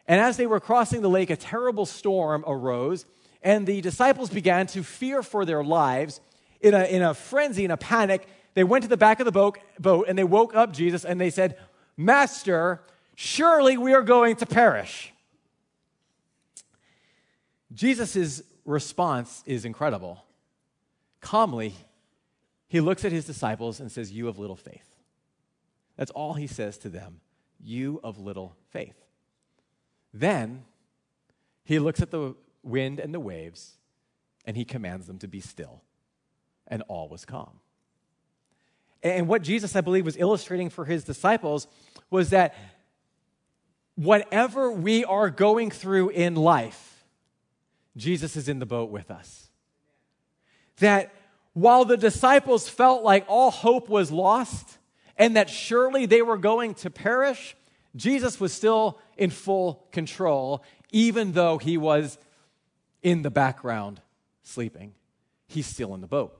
[0.07, 3.05] And as they were crossing the lake, a terrible storm arose,
[3.41, 6.21] and the disciples began to fear for their lives.
[6.61, 9.31] In a, in a frenzy, in a panic, they went to the back of the
[9.31, 11.57] boat, boat and they woke up Jesus and they said,
[11.97, 12.81] Master,
[13.15, 15.13] surely we are going to perish.
[17.73, 20.23] Jesus' response is incredible.
[21.21, 21.75] Calmly,
[22.67, 24.95] he looks at his disciples and says, You have little faith.
[25.97, 27.19] That's all he says to them
[27.61, 28.95] You of little faith.
[30.13, 30.63] Then
[31.63, 33.73] he looks at the wind and the waves
[34.45, 35.81] and he commands them to be still,
[36.67, 37.59] and all was calm.
[39.01, 41.67] And what Jesus, I believe, was illustrating for his disciples
[42.09, 42.55] was that
[43.95, 47.03] whatever we are going through in life,
[47.97, 49.49] Jesus is in the boat with us.
[50.77, 51.13] That
[51.53, 54.77] while the disciples felt like all hope was lost,
[55.17, 57.55] and that surely they were going to perish,
[57.95, 62.17] Jesus was still in full control, even though he was
[63.01, 64.01] in the background
[64.43, 64.93] sleeping.
[65.47, 66.37] He's still in the boat.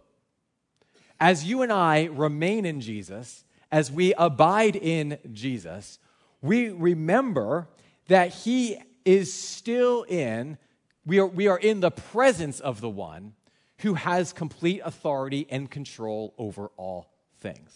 [1.19, 5.99] As you and I remain in Jesus, as we abide in Jesus,
[6.45, 7.67] we remember
[8.07, 10.57] that he is still in,
[11.05, 13.33] we are, we are in the presence of the one
[13.79, 17.71] who has complete authority and control over all things.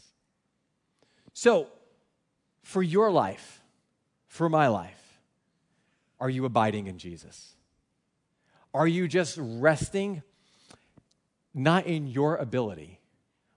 [1.34, 1.68] So,
[2.62, 3.62] for your life,
[4.28, 5.20] for my life,
[6.20, 7.56] are you abiding in Jesus?
[8.74, 10.22] Are you just resting
[11.54, 13.00] not in your ability,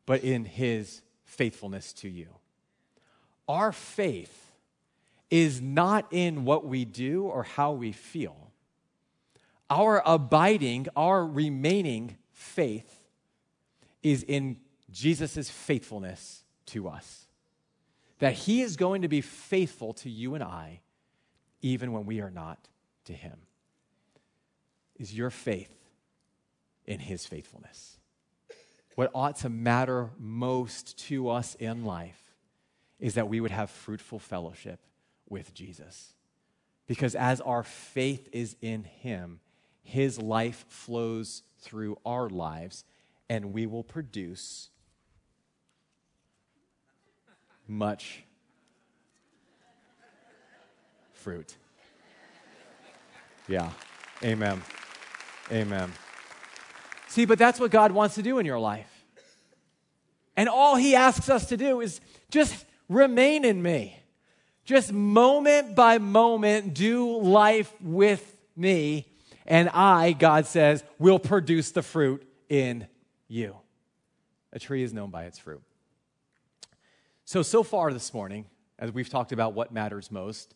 [0.07, 2.29] but in his faithfulness to you?
[3.46, 4.41] Our faith
[5.33, 8.53] is not in what we do or how we feel.
[9.71, 13.09] Our abiding, our remaining faith
[14.03, 14.59] is in
[14.90, 17.28] Jesus' faithfulness to us
[18.18, 20.83] that He is going to be faithful to you and I,
[21.62, 22.68] even when we are not
[23.07, 23.39] to Him.
[24.97, 25.74] Is your faith
[26.85, 27.97] in His faithfulness?
[28.97, 32.35] What ought to matter most to us in life
[33.01, 34.78] is that we would have fruitful fellowship
[35.33, 36.12] with Jesus.
[36.87, 39.41] Because as our faith is in Him,
[39.83, 42.85] His life flows through our lives,
[43.28, 44.68] and we will produce
[47.66, 48.22] much
[51.14, 51.57] fruit.
[53.49, 53.70] Yeah.
[54.22, 54.62] Amen.
[55.51, 55.93] Amen.
[57.09, 58.89] See, but that's what God wants to do in your life.
[60.37, 64.01] And all He asks us to do is just remain in me.
[64.65, 69.07] Just moment by moment, do life with me.
[69.47, 72.87] and I, God says, will produce the fruit in
[73.27, 73.57] you.
[74.53, 75.63] A tree is known by its fruit.
[77.25, 78.47] So, so far this morning,
[78.79, 80.55] as we've talked about what matters most,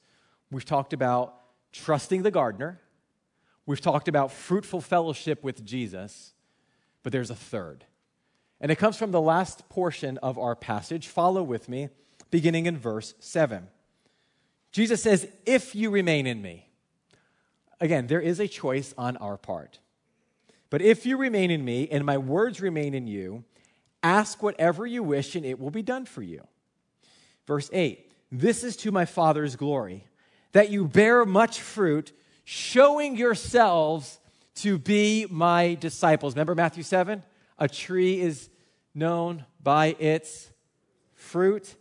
[0.50, 1.34] we've talked about
[1.72, 2.80] trusting the gardener,
[3.64, 6.34] we've talked about fruitful fellowship with Jesus,
[7.02, 7.84] but there's a third.
[8.60, 11.08] And it comes from the last portion of our passage.
[11.08, 11.88] Follow with me,
[12.30, 13.68] beginning in verse 7.
[14.76, 16.68] Jesus says, If you remain in me,
[17.80, 19.78] again, there is a choice on our part.
[20.68, 23.42] But if you remain in me and my words remain in you,
[24.02, 26.46] ask whatever you wish and it will be done for you.
[27.46, 30.04] Verse 8 This is to my Father's glory,
[30.52, 32.12] that you bear much fruit,
[32.44, 34.20] showing yourselves
[34.56, 36.34] to be my disciples.
[36.34, 37.22] Remember Matthew 7?
[37.58, 38.50] A tree is
[38.94, 40.50] known by its
[41.14, 41.76] fruit.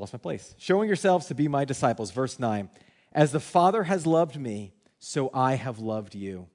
[0.00, 0.54] Lost my place.
[0.58, 2.10] Showing yourselves to be my disciples.
[2.10, 2.70] Verse 9.
[3.12, 6.48] As the Father has loved me, so I have loved you.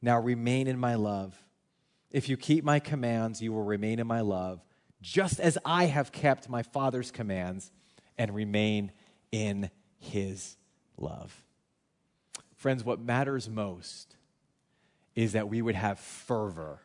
[0.00, 1.36] Now remain in my love.
[2.10, 4.60] If you keep my commands, you will remain in my love,
[5.00, 7.70] just as I have kept my Father's commands
[8.18, 8.92] and remain
[9.30, 10.56] in his
[10.98, 11.44] love.
[12.56, 14.16] Friends, what matters most
[15.14, 16.80] is that we would have fervor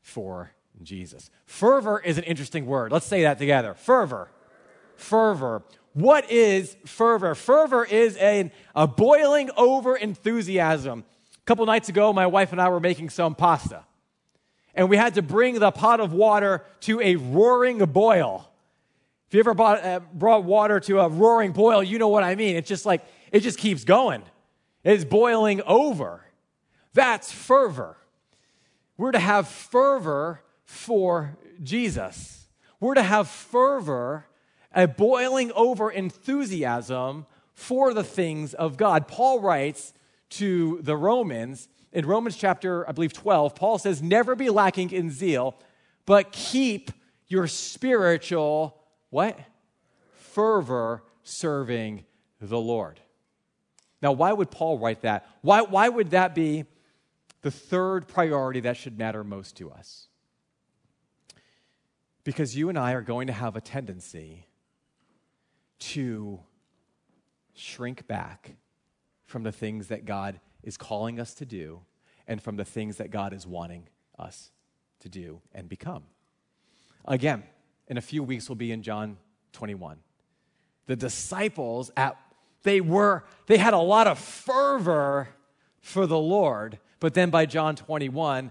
[0.00, 1.30] for Jesus.
[1.46, 2.92] Fervor is an interesting word.
[2.92, 3.74] Let's say that together.
[3.74, 4.30] Fervor
[5.00, 5.62] fervor.
[5.92, 7.34] What is fervor?
[7.34, 11.04] Fervor is a, a boiling over enthusiasm.
[11.34, 13.84] A couple nights ago, my wife and I were making some pasta,
[14.74, 18.46] and we had to bring the pot of water to a roaring boil.
[19.26, 22.34] If you ever bought, uh, brought water to a roaring boil, you know what I
[22.34, 22.56] mean.
[22.56, 24.22] It's just like, it just keeps going.
[24.84, 26.24] It's boiling over.
[26.94, 27.96] That's fervor.
[28.96, 32.48] We're to have fervor for Jesus.
[32.80, 34.26] We're to have fervor
[34.74, 39.08] a boiling over enthusiasm for the things of God.
[39.08, 39.92] Paul writes
[40.30, 45.10] to the Romans in Romans chapter, I believe, 12, Paul says, Never be lacking in
[45.10, 45.56] zeal,
[46.06, 46.92] but keep
[47.26, 49.38] your spiritual, what?
[50.12, 52.04] Fervor serving
[52.40, 53.00] the Lord.
[54.02, 55.26] Now, why would Paul write that?
[55.42, 56.64] Why, why would that be
[57.42, 60.06] the third priority that should matter most to us?
[62.22, 64.46] Because you and I are going to have a tendency
[65.80, 66.40] to
[67.54, 68.56] shrink back
[69.26, 71.80] from the things that God is calling us to do
[72.26, 74.50] and from the things that God is wanting us
[75.00, 76.04] to do and become.
[77.06, 77.42] Again,
[77.88, 79.16] in a few weeks, we'll be in John
[79.52, 79.98] 21.
[80.86, 82.16] The disciples at
[82.62, 85.28] they were they had a lot of fervor
[85.80, 88.50] for the Lord, but then by John 21,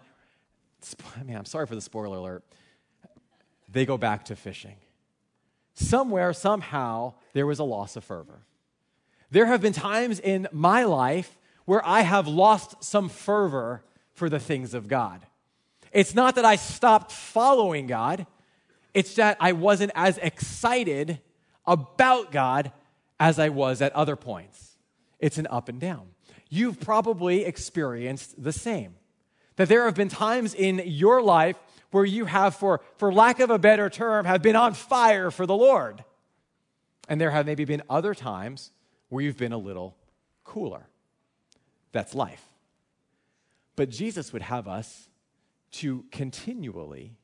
[1.16, 2.44] I mean, I'm sorry for the spoiler alert.
[3.72, 4.78] They go back to fishing
[5.80, 8.42] somewhere, somehow, there was a loss of fervor.
[9.32, 14.40] There have been times in my life where I have lost some fervor for the
[14.40, 15.26] things of God.
[15.92, 18.26] It's not that I stopped following God,
[18.94, 21.20] it's that I wasn't as excited
[21.66, 22.72] about God
[23.20, 24.78] as I was at other points.
[25.20, 26.08] It's an up and down.
[26.50, 28.96] You've probably experienced the same.
[29.58, 31.58] That there have been times in your life
[31.92, 35.46] where you have, for, for lack of a better term, have been on fire for
[35.46, 36.04] the Lord.
[37.10, 38.72] And there have maybe been other times
[39.10, 39.98] where you've been a little
[40.44, 40.88] cooler.
[41.92, 42.46] That's life.
[43.76, 45.10] But Jesus would have us
[45.72, 47.18] to continually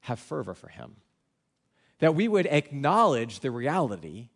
[0.00, 0.96] have fervor for Him.
[1.98, 4.30] That we would acknowledge the reality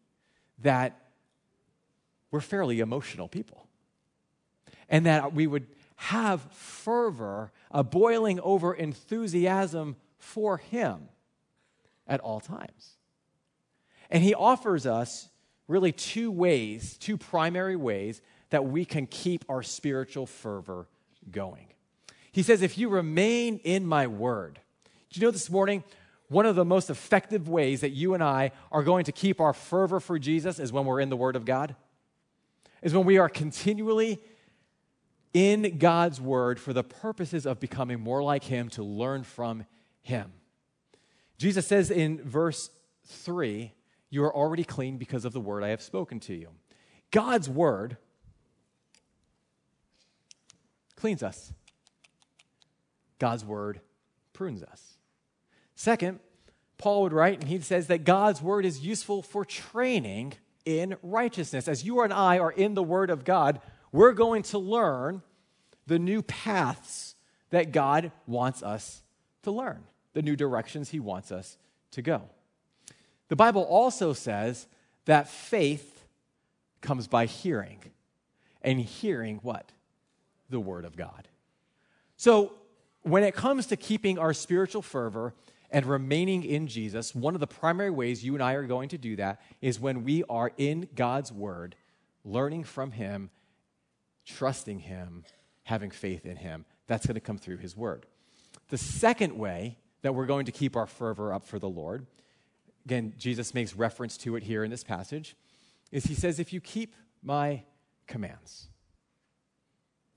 [0.58, 1.00] that
[2.30, 3.66] we're fairly emotional people.
[4.90, 5.66] And that we would
[5.96, 11.08] have fervor, a boiling over enthusiasm for Him
[12.06, 12.97] at all times.
[14.10, 15.28] And He offers us
[15.66, 20.88] really two ways, two primary ways that we can keep our spiritual fervor
[21.30, 21.66] going.
[22.32, 24.60] He says, If you remain in my word,
[25.10, 25.84] do you know this morning?
[26.28, 29.54] One of the most effective ways that you and I are going to keep our
[29.54, 31.74] fervor for Jesus is when we're in the Word of God,
[32.82, 34.22] is when we are continually
[35.32, 39.64] in God's word for the purposes of becoming more like Him, to learn from
[40.02, 40.32] Him.
[41.38, 42.70] Jesus says in verse
[43.06, 43.72] 3
[44.10, 46.48] You are already clean because of the word I have spoken to you.
[47.10, 47.96] God's word
[50.96, 51.52] cleans us,
[53.18, 53.80] God's word
[54.32, 54.98] prunes us.
[55.74, 56.20] Second,
[56.76, 60.34] Paul would write, and he says that God's word is useful for training
[60.64, 61.66] in righteousness.
[61.66, 65.22] As you and I are in the word of God, we're going to learn
[65.86, 67.16] the new paths
[67.50, 69.02] that God wants us
[69.42, 71.56] to learn, the new directions He wants us
[71.92, 72.28] to go.
[73.28, 74.66] The Bible also says
[75.04, 76.04] that faith
[76.80, 77.78] comes by hearing,
[78.62, 79.72] and hearing what?
[80.50, 81.28] The Word of God.
[82.16, 82.52] So,
[83.02, 85.32] when it comes to keeping our spiritual fervor
[85.70, 88.98] and remaining in Jesus, one of the primary ways you and I are going to
[88.98, 91.76] do that is when we are in God's Word,
[92.24, 93.30] learning from Him,
[94.26, 95.24] trusting Him,
[95.62, 96.64] having faith in Him.
[96.86, 98.06] That's going to come through His Word.
[98.68, 102.06] The second way that we're going to keep our fervor up for the Lord,
[102.88, 105.36] again, Jesus makes reference to it here in this passage,
[105.92, 107.62] is He says, If you keep my
[108.06, 108.68] commands,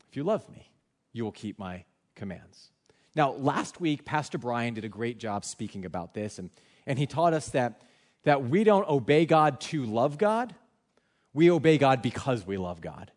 [0.10, 0.72] if you love me,
[1.12, 1.84] you will keep my
[2.16, 2.72] commands.
[3.14, 6.50] Now, last week, Pastor Brian did a great job speaking about this, and,
[6.88, 7.82] and he taught us that,
[8.24, 10.56] that we don't obey God to love God,
[11.34, 13.12] we obey God because we love God.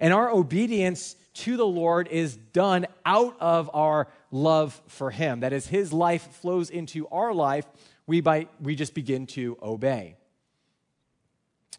[0.00, 5.40] And our obedience to the Lord is done out of our love for Him.
[5.40, 7.66] That is, His life flows into our life,
[8.06, 10.16] we, by, we just begin to obey.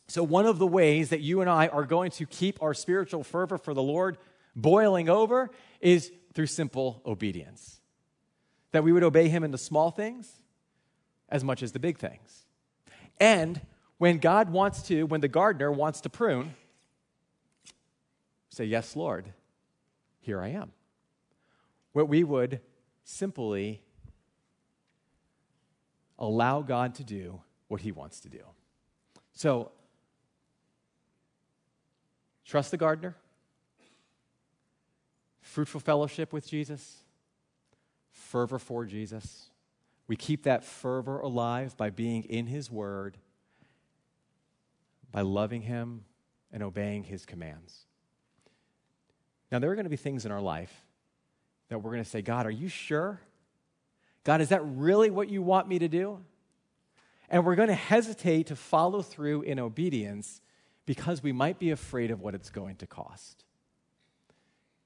[0.07, 3.23] So, one of the ways that you and I are going to keep our spiritual
[3.23, 4.17] fervor for the Lord
[4.55, 5.49] boiling over
[5.81, 7.79] is through simple obedience.
[8.71, 10.29] That we would obey Him in the small things
[11.29, 12.45] as much as the big things.
[13.19, 13.61] And
[13.97, 16.55] when God wants to, when the gardener wants to prune,
[18.49, 19.31] say, Yes, Lord,
[20.19, 20.71] here I am.
[21.93, 22.59] What we would
[23.03, 23.81] simply
[26.27, 28.41] allow God to do what He wants to do.
[29.33, 29.71] So,
[32.45, 33.15] trust the gardener,
[35.41, 36.97] fruitful fellowship with Jesus,
[38.11, 39.49] fervor for Jesus.
[40.07, 43.17] We keep that fervor alive by being in His Word,
[45.11, 46.05] by loving Him
[46.51, 47.85] and obeying His commands.
[49.51, 50.83] Now, there are going to be things in our life
[51.69, 53.19] that we're going to say, God, are you sure?
[54.23, 56.19] God, is that really what you want me to do?
[57.29, 60.41] And we're going to hesitate to follow through in obedience
[60.85, 63.43] because we might be afraid of what it's going to cost.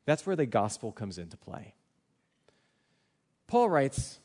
[0.06, 1.74] That's where the gospel comes into play.
[3.48, 4.20] Paul writes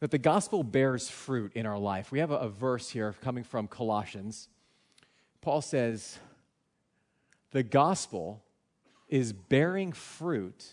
[0.00, 2.10] that the gospel bears fruit in our life.
[2.12, 4.48] We have a, a verse here coming from Colossians.
[5.40, 6.18] Paul says,
[7.50, 8.42] The gospel
[9.08, 10.64] is bearing fruit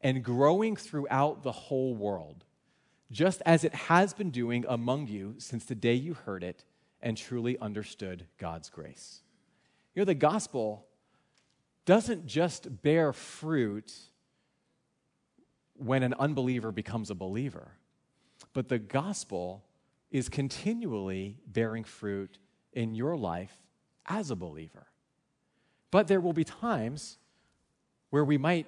[0.00, 2.44] and growing throughout the whole world,
[3.10, 6.64] just as it has been doing among you since the day you heard it
[7.00, 9.22] and truly understood God's grace.
[9.94, 10.86] You know, the gospel
[11.86, 13.94] doesn't just bear fruit
[15.74, 17.72] when an unbeliever becomes a believer,
[18.52, 19.64] but the gospel
[20.10, 22.38] is continually bearing fruit
[22.72, 23.56] in your life
[24.06, 24.86] as a believer.
[25.90, 27.18] But there will be times
[28.10, 28.66] where we might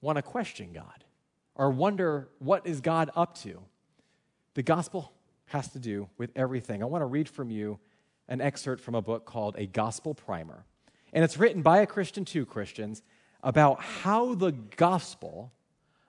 [0.00, 1.04] want to question God
[1.60, 3.60] or wonder what is God up to.
[4.54, 5.12] The gospel
[5.44, 6.82] has to do with everything.
[6.82, 7.78] I want to read from you
[8.28, 10.64] an excerpt from a book called A Gospel Primer.
[11.12, 13.02] And it's written by a Christian to Christians
[13.42, 15.52] about how the gospel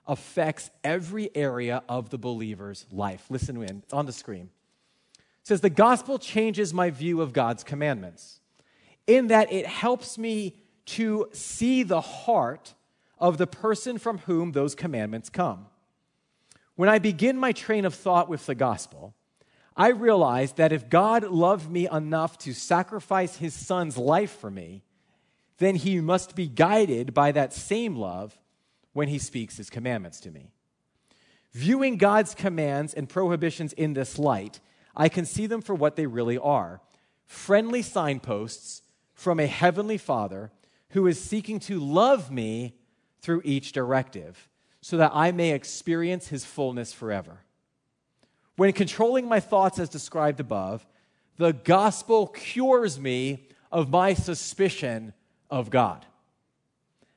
[0.07, 3.25] affects every area of the believer's life.
[3.29, 4.51] Listen in on the screen.
[5.15, 8.39] It says, The gospel changes my view of God's commandments
[9.05, 12.73] in that it helps me to see the heart
[13.21, 15.67] of the person from whom those commandments come.
[16.75, 19.13] When I begin my train of thought with the gospel,
[19.77, 24.83] I realize that if God loved me enough to sacrifice his son's life for me,
[25.59, 28.37] then he must be guided by that same love
[28.93, 30.51] when he speaks his commandments to me.
[31.53, 34.59] Viewing God's commands and prohibitions in this light,
[34.95, 36.81] I can see them for what they really are
[37.25, 38.81] friendly signposts
[39.13, 40.51] from a heavenly Father
[40.89, 42.75] who is seeking to love me
[43.21, 44.49] through each directive
[44.81, 47.39] so that I may experience his fullness forever.
[48.55, 50.85] When controlling my thoughts as described above,
[51.37, 55.13] the gospel cures me of my suspicion
[55.49, 56.05] of God,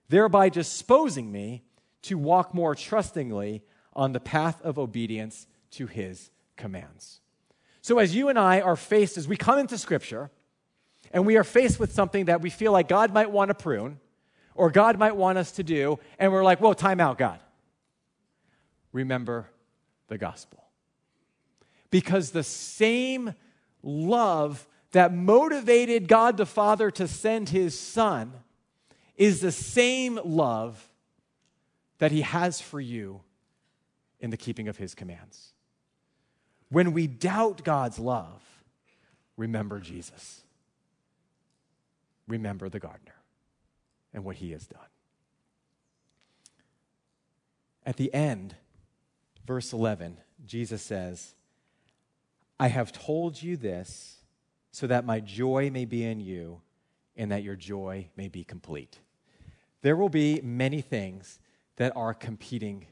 [0.08, 1.62] thereby disposing me
[2.02, 3.62] to walk more trustingly
[3.94, 7.20] on the path of obedience to his commands.
[7.80, 10.30] So, as you and I are faced, as we come into Scripture,
[11.12, 13.98] and we are faced with something that we feel like God might want to prune,
[14.54, 17.40] or God might want us to do, and we're like, whoa, time out, God.
[18.92, 19.48] Remember
[20.08, 20.62] the gospel.
[21.90, 23.34] Because the same
[23.82, 28.32] love that motivated God the Father to send his Son
[29.16, 30.88] is the same love
[31.98, 33.20] that he has for you
[34.20, 35.52] in the keeping of his commands.
[36.68, 38.42] When we doubt God's love,
[39.36, 40.42] remember Jesus.
[42.26, 43.14] Remember the gardener
[44.14, 44.80] and what he has done.
[47.84, 48.54] At the end,
[49.46, 51.34] verse 11, Jesus says,
[52.58, 54.18] I have told you this
[54.70, 56.62] so that my joy may be in you
[57.16, 58.98] and that your joy may be complete.
[59.82, 61.38] There will be many things
[61.76, 62.86] that are competing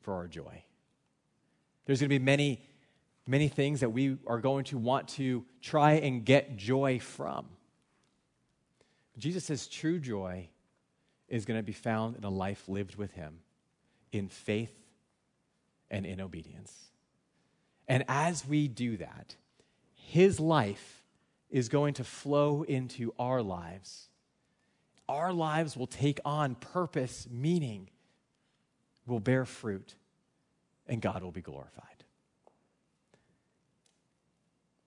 [0.00, 0.64] for our joy.
[1.86, 2.62] There's going to be many,
[3.26, 7.46] many things that we are going to want to try and get joy from.
[9.18, 10.48] Jesus says true joy
[11.28, 13.38] is going to be found in a life lived with Him
[14.10, 14.74] in faith
[15.90, 16.74] and in obedience.
[17.88, 19.36] And as we do that,
[19.94, 21.02] His life
[21.50, 24.08] is going to flow into our lives.
[25.08, 27.90] Our lives will take on purpose, meaning,
[29.06, 29.94] will bear fruit,
[30.86, 32.04] and God will be glorified.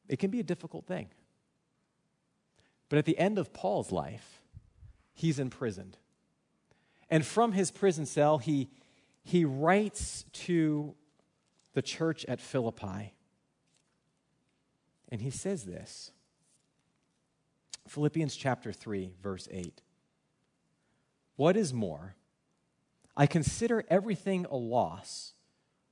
[0.07, 1.09] It can be a difficult thing.
[2.89, 4.41] But at the end of Paul's life,
[5.13, 5.97] he's imprisoned.
[7.09, 8.69] And from his prison cell, he,
[9.23, 10.95] he writes to
[11.73, 13.13] the church at Philippi.
[15.09, 16.11] And he says this
[17.88, 19.81] Philippians chapter 3, verse 8.
[21.36, 22.15] What is more,
[23.15, 25.33] I consider everything a loss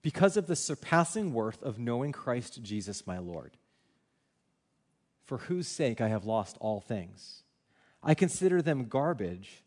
[0.02, 3.58] because of the surpassing worth of knowing Christ Jesus my Lord,
[5.34, 7.42] for whose sake I have lost all things.
[8.04, 9.64] I consider them garbage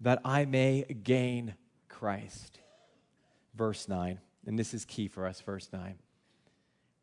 [0.00, 1.54] that I may gain
[1.88, 2.60] Christ.
[3.52, 5.96] Verse 9, and this is key for us, verse 9,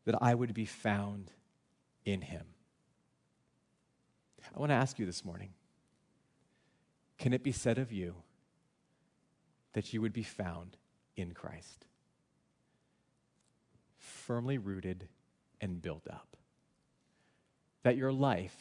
[0.06, 1.32] that I would be found
[2.06, 2.46] in him.
[4.56, 5.50] I want to ask you this morning
[7.18, 8.14] can it be said of you
[9.74, 10.78] that you would be found
[11.14, 11.84] in Christ?
[13.98, 15.08] Firmly rooted
[15.60, 16.37] and built up.
[17.82, 18.56] That your life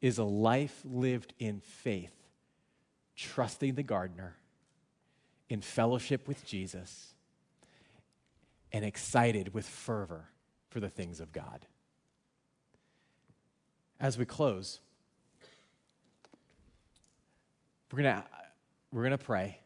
[0.00, 2.14] is a life lived in faith,
[3.16, 4.36] trusting the gardener,
[5.48, 7.14] in fellowship with Jesus,
[8.72, 10.28] and excited with fervor
[10.70, 11.66] for the things of God.
[14.00, 14.80] As we close,
[17.92, 18.24] we're going to
[18.92, 19.58] we're going to pray.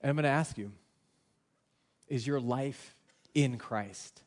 [0.00, 0.72] And I'm going to ask you
[2.08, 2.94] is your life
[3.34, 4.22] in Christ?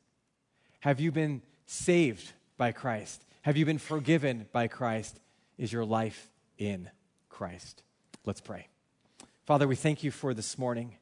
[0.80, 3.24] Have you been saved by Christ?
[3.44, 5.20] Have you been forgiven by Christ?
[5.58, 6.90] Is your life in
[7.30, 7.84] Christ?
[8.26, 8.68] Let's pray.
[9.46, 10.96] Father, we thank you for this morning.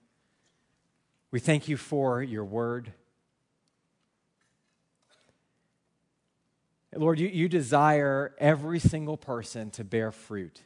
[1.32, 2.92] We thank you for your word.
[6.96, 10.62] Lord, you, you desire every single person to bear fruit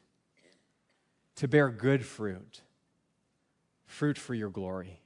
[1.39, 2.63] to bear good fruit,
[3.85, 4.99] fruit for your glory.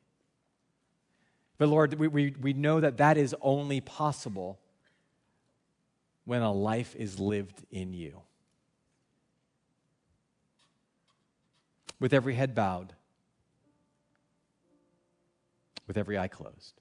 [1.60, 4.60] But Lord, we, we, we know that that is only possible
[6.26, 8.22] when a life is lived in you.
[12.00, 12.94] With every head bowed,
[15.88, 16.80] with every eye closed.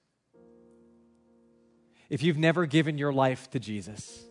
[2.09, 4.25] If you've never given your life to Jesus,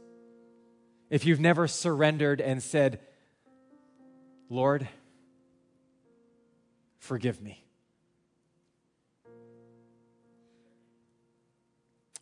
[1.09, 2.99] if you've never surrendered and said,
[4.49, 4.87] Lord,
[7.01, 7.65] Forgive me.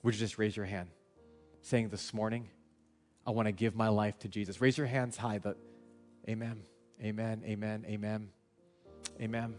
[0.01, 0.89] Would you just raise your hand
[1.61, 2.47] saying, This morning,
[3.30, 4.59] I want to give my life to Jesus?
[4.59, 5.38] Raise your hands high.
[5.38, 5.55] But
[6.27, 6.63] amen,
[6.99, 8.30] amen, amen, amen,
[9.21, 9.53] amen.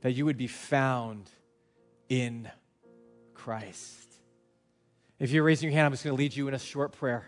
[0.00, 1.30] That you would be found
[2.08, 2.50] in
[3.34, 4.04] Christ.
[5.20, 7.24] If you're raising your hand, I'm just going to lead you in a short prayer.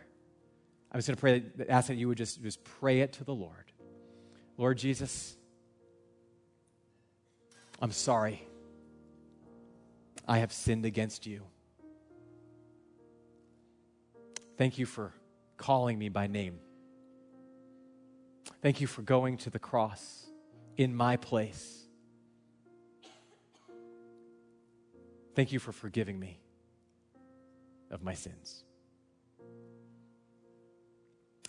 [0.91, 3.35] I'm just going to pray, ask that you would just, just pray it to the
[3.35, 3.71] Lord.
[4.57, 5.37] Lord Jesus,
[7.81, 8.43] I'm sorry.
[10.27, 11.45] I have sinned against you.
[14.57, 15.13] Thank you for
[15.61, 16.59] calling me by name.
[18.63, 20.27] Thank you for going to the cross
[20.77, 21.87] in my place.
[25.35, 26.41] Thank you for forgiving me
[27.91, 28.65] of my sins.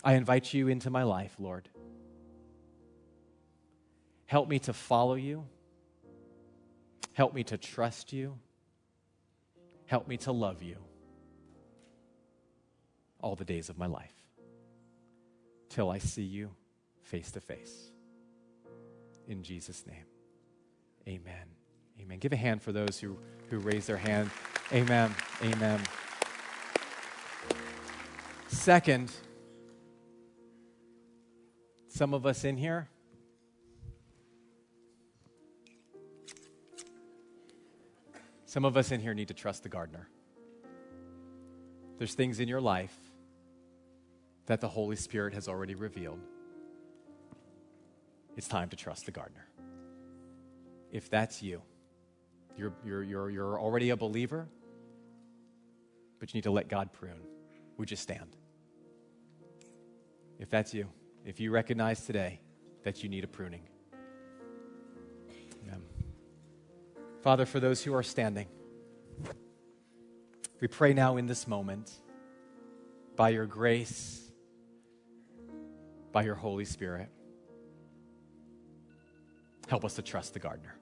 [0.04, 1.68] I invite you into my life, Lord.
[4.26, 5.46] Help me to follow you.
[7.14, 8.38] Help me to trust you.
[9.86, 10.76] Help me to love you
[13.22, 14.14] all the days of my life
[15.68, 16.50] till I see you
[17.02, 17.92] face to face.
[19.26, 20.04] In Jesus' name,
[21.08, 21.46] amen.
[22.00, 22.18] Amen.
[22.18, 23.16] Give a hand for those who,
[23.48, 24.30] who raise their hand.
[24.72, 25.14] Amen.
[25.42, 25.80] Amen.
[28.48, 29.12] Second,
[31.88, 32.88] some of us in here,
[38.52, 40.10] Some of us in here need to trust the gardener.
[41.96, 42.94] There's things in your life
[44.46, 46.20] that the Holy Spirit has already revealed.
[48.36, 49.46] It's time to trust the gardener.
[50.90, 51.62] If that's you,
[52.56, 54.48] you're, you're, you're, you're already a believer,
[56.18, 57.20] but you need to let God prune.
[57.78, 58.36] Would you stand?
[60.42, 60.88] if that's you,
[61.24, 62.40] if you recognize today
[62.82, 63.62] that you need a pruning.
[67.22, 68.48] Father, for those who are standing,
[70.60, 71.92] we pray now in this moment,
[73.14, 74.21] by your grace,
[76.12, 77.08] by your Holy Spirit,
[79.68, 80.74] help us to trust the gardener.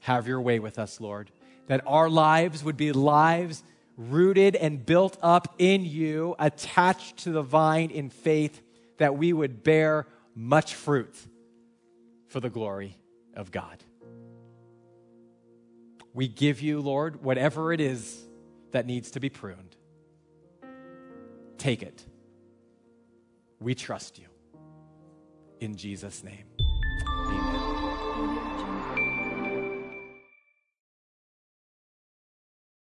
[0.00, 1.30] Have your way with us, Lord,
[1.66, 3.64] that our lives would be lives
[3.96, 8.60] rooted and built up in you, attached to the vine in faith,
[8.98, 11.14] that we would bear much fruit
[12.28, 12.98] for the glory
[13.34, 13.82] of God.
[16.12, 18.24] We give you, Lord, whatever it is
[18.72, 19.76] that needs to be pruned.
[21.58, 22.05] Take it.
[23.66, 24.28] We trust you.
[25.58, 26.46] In Jesus' name.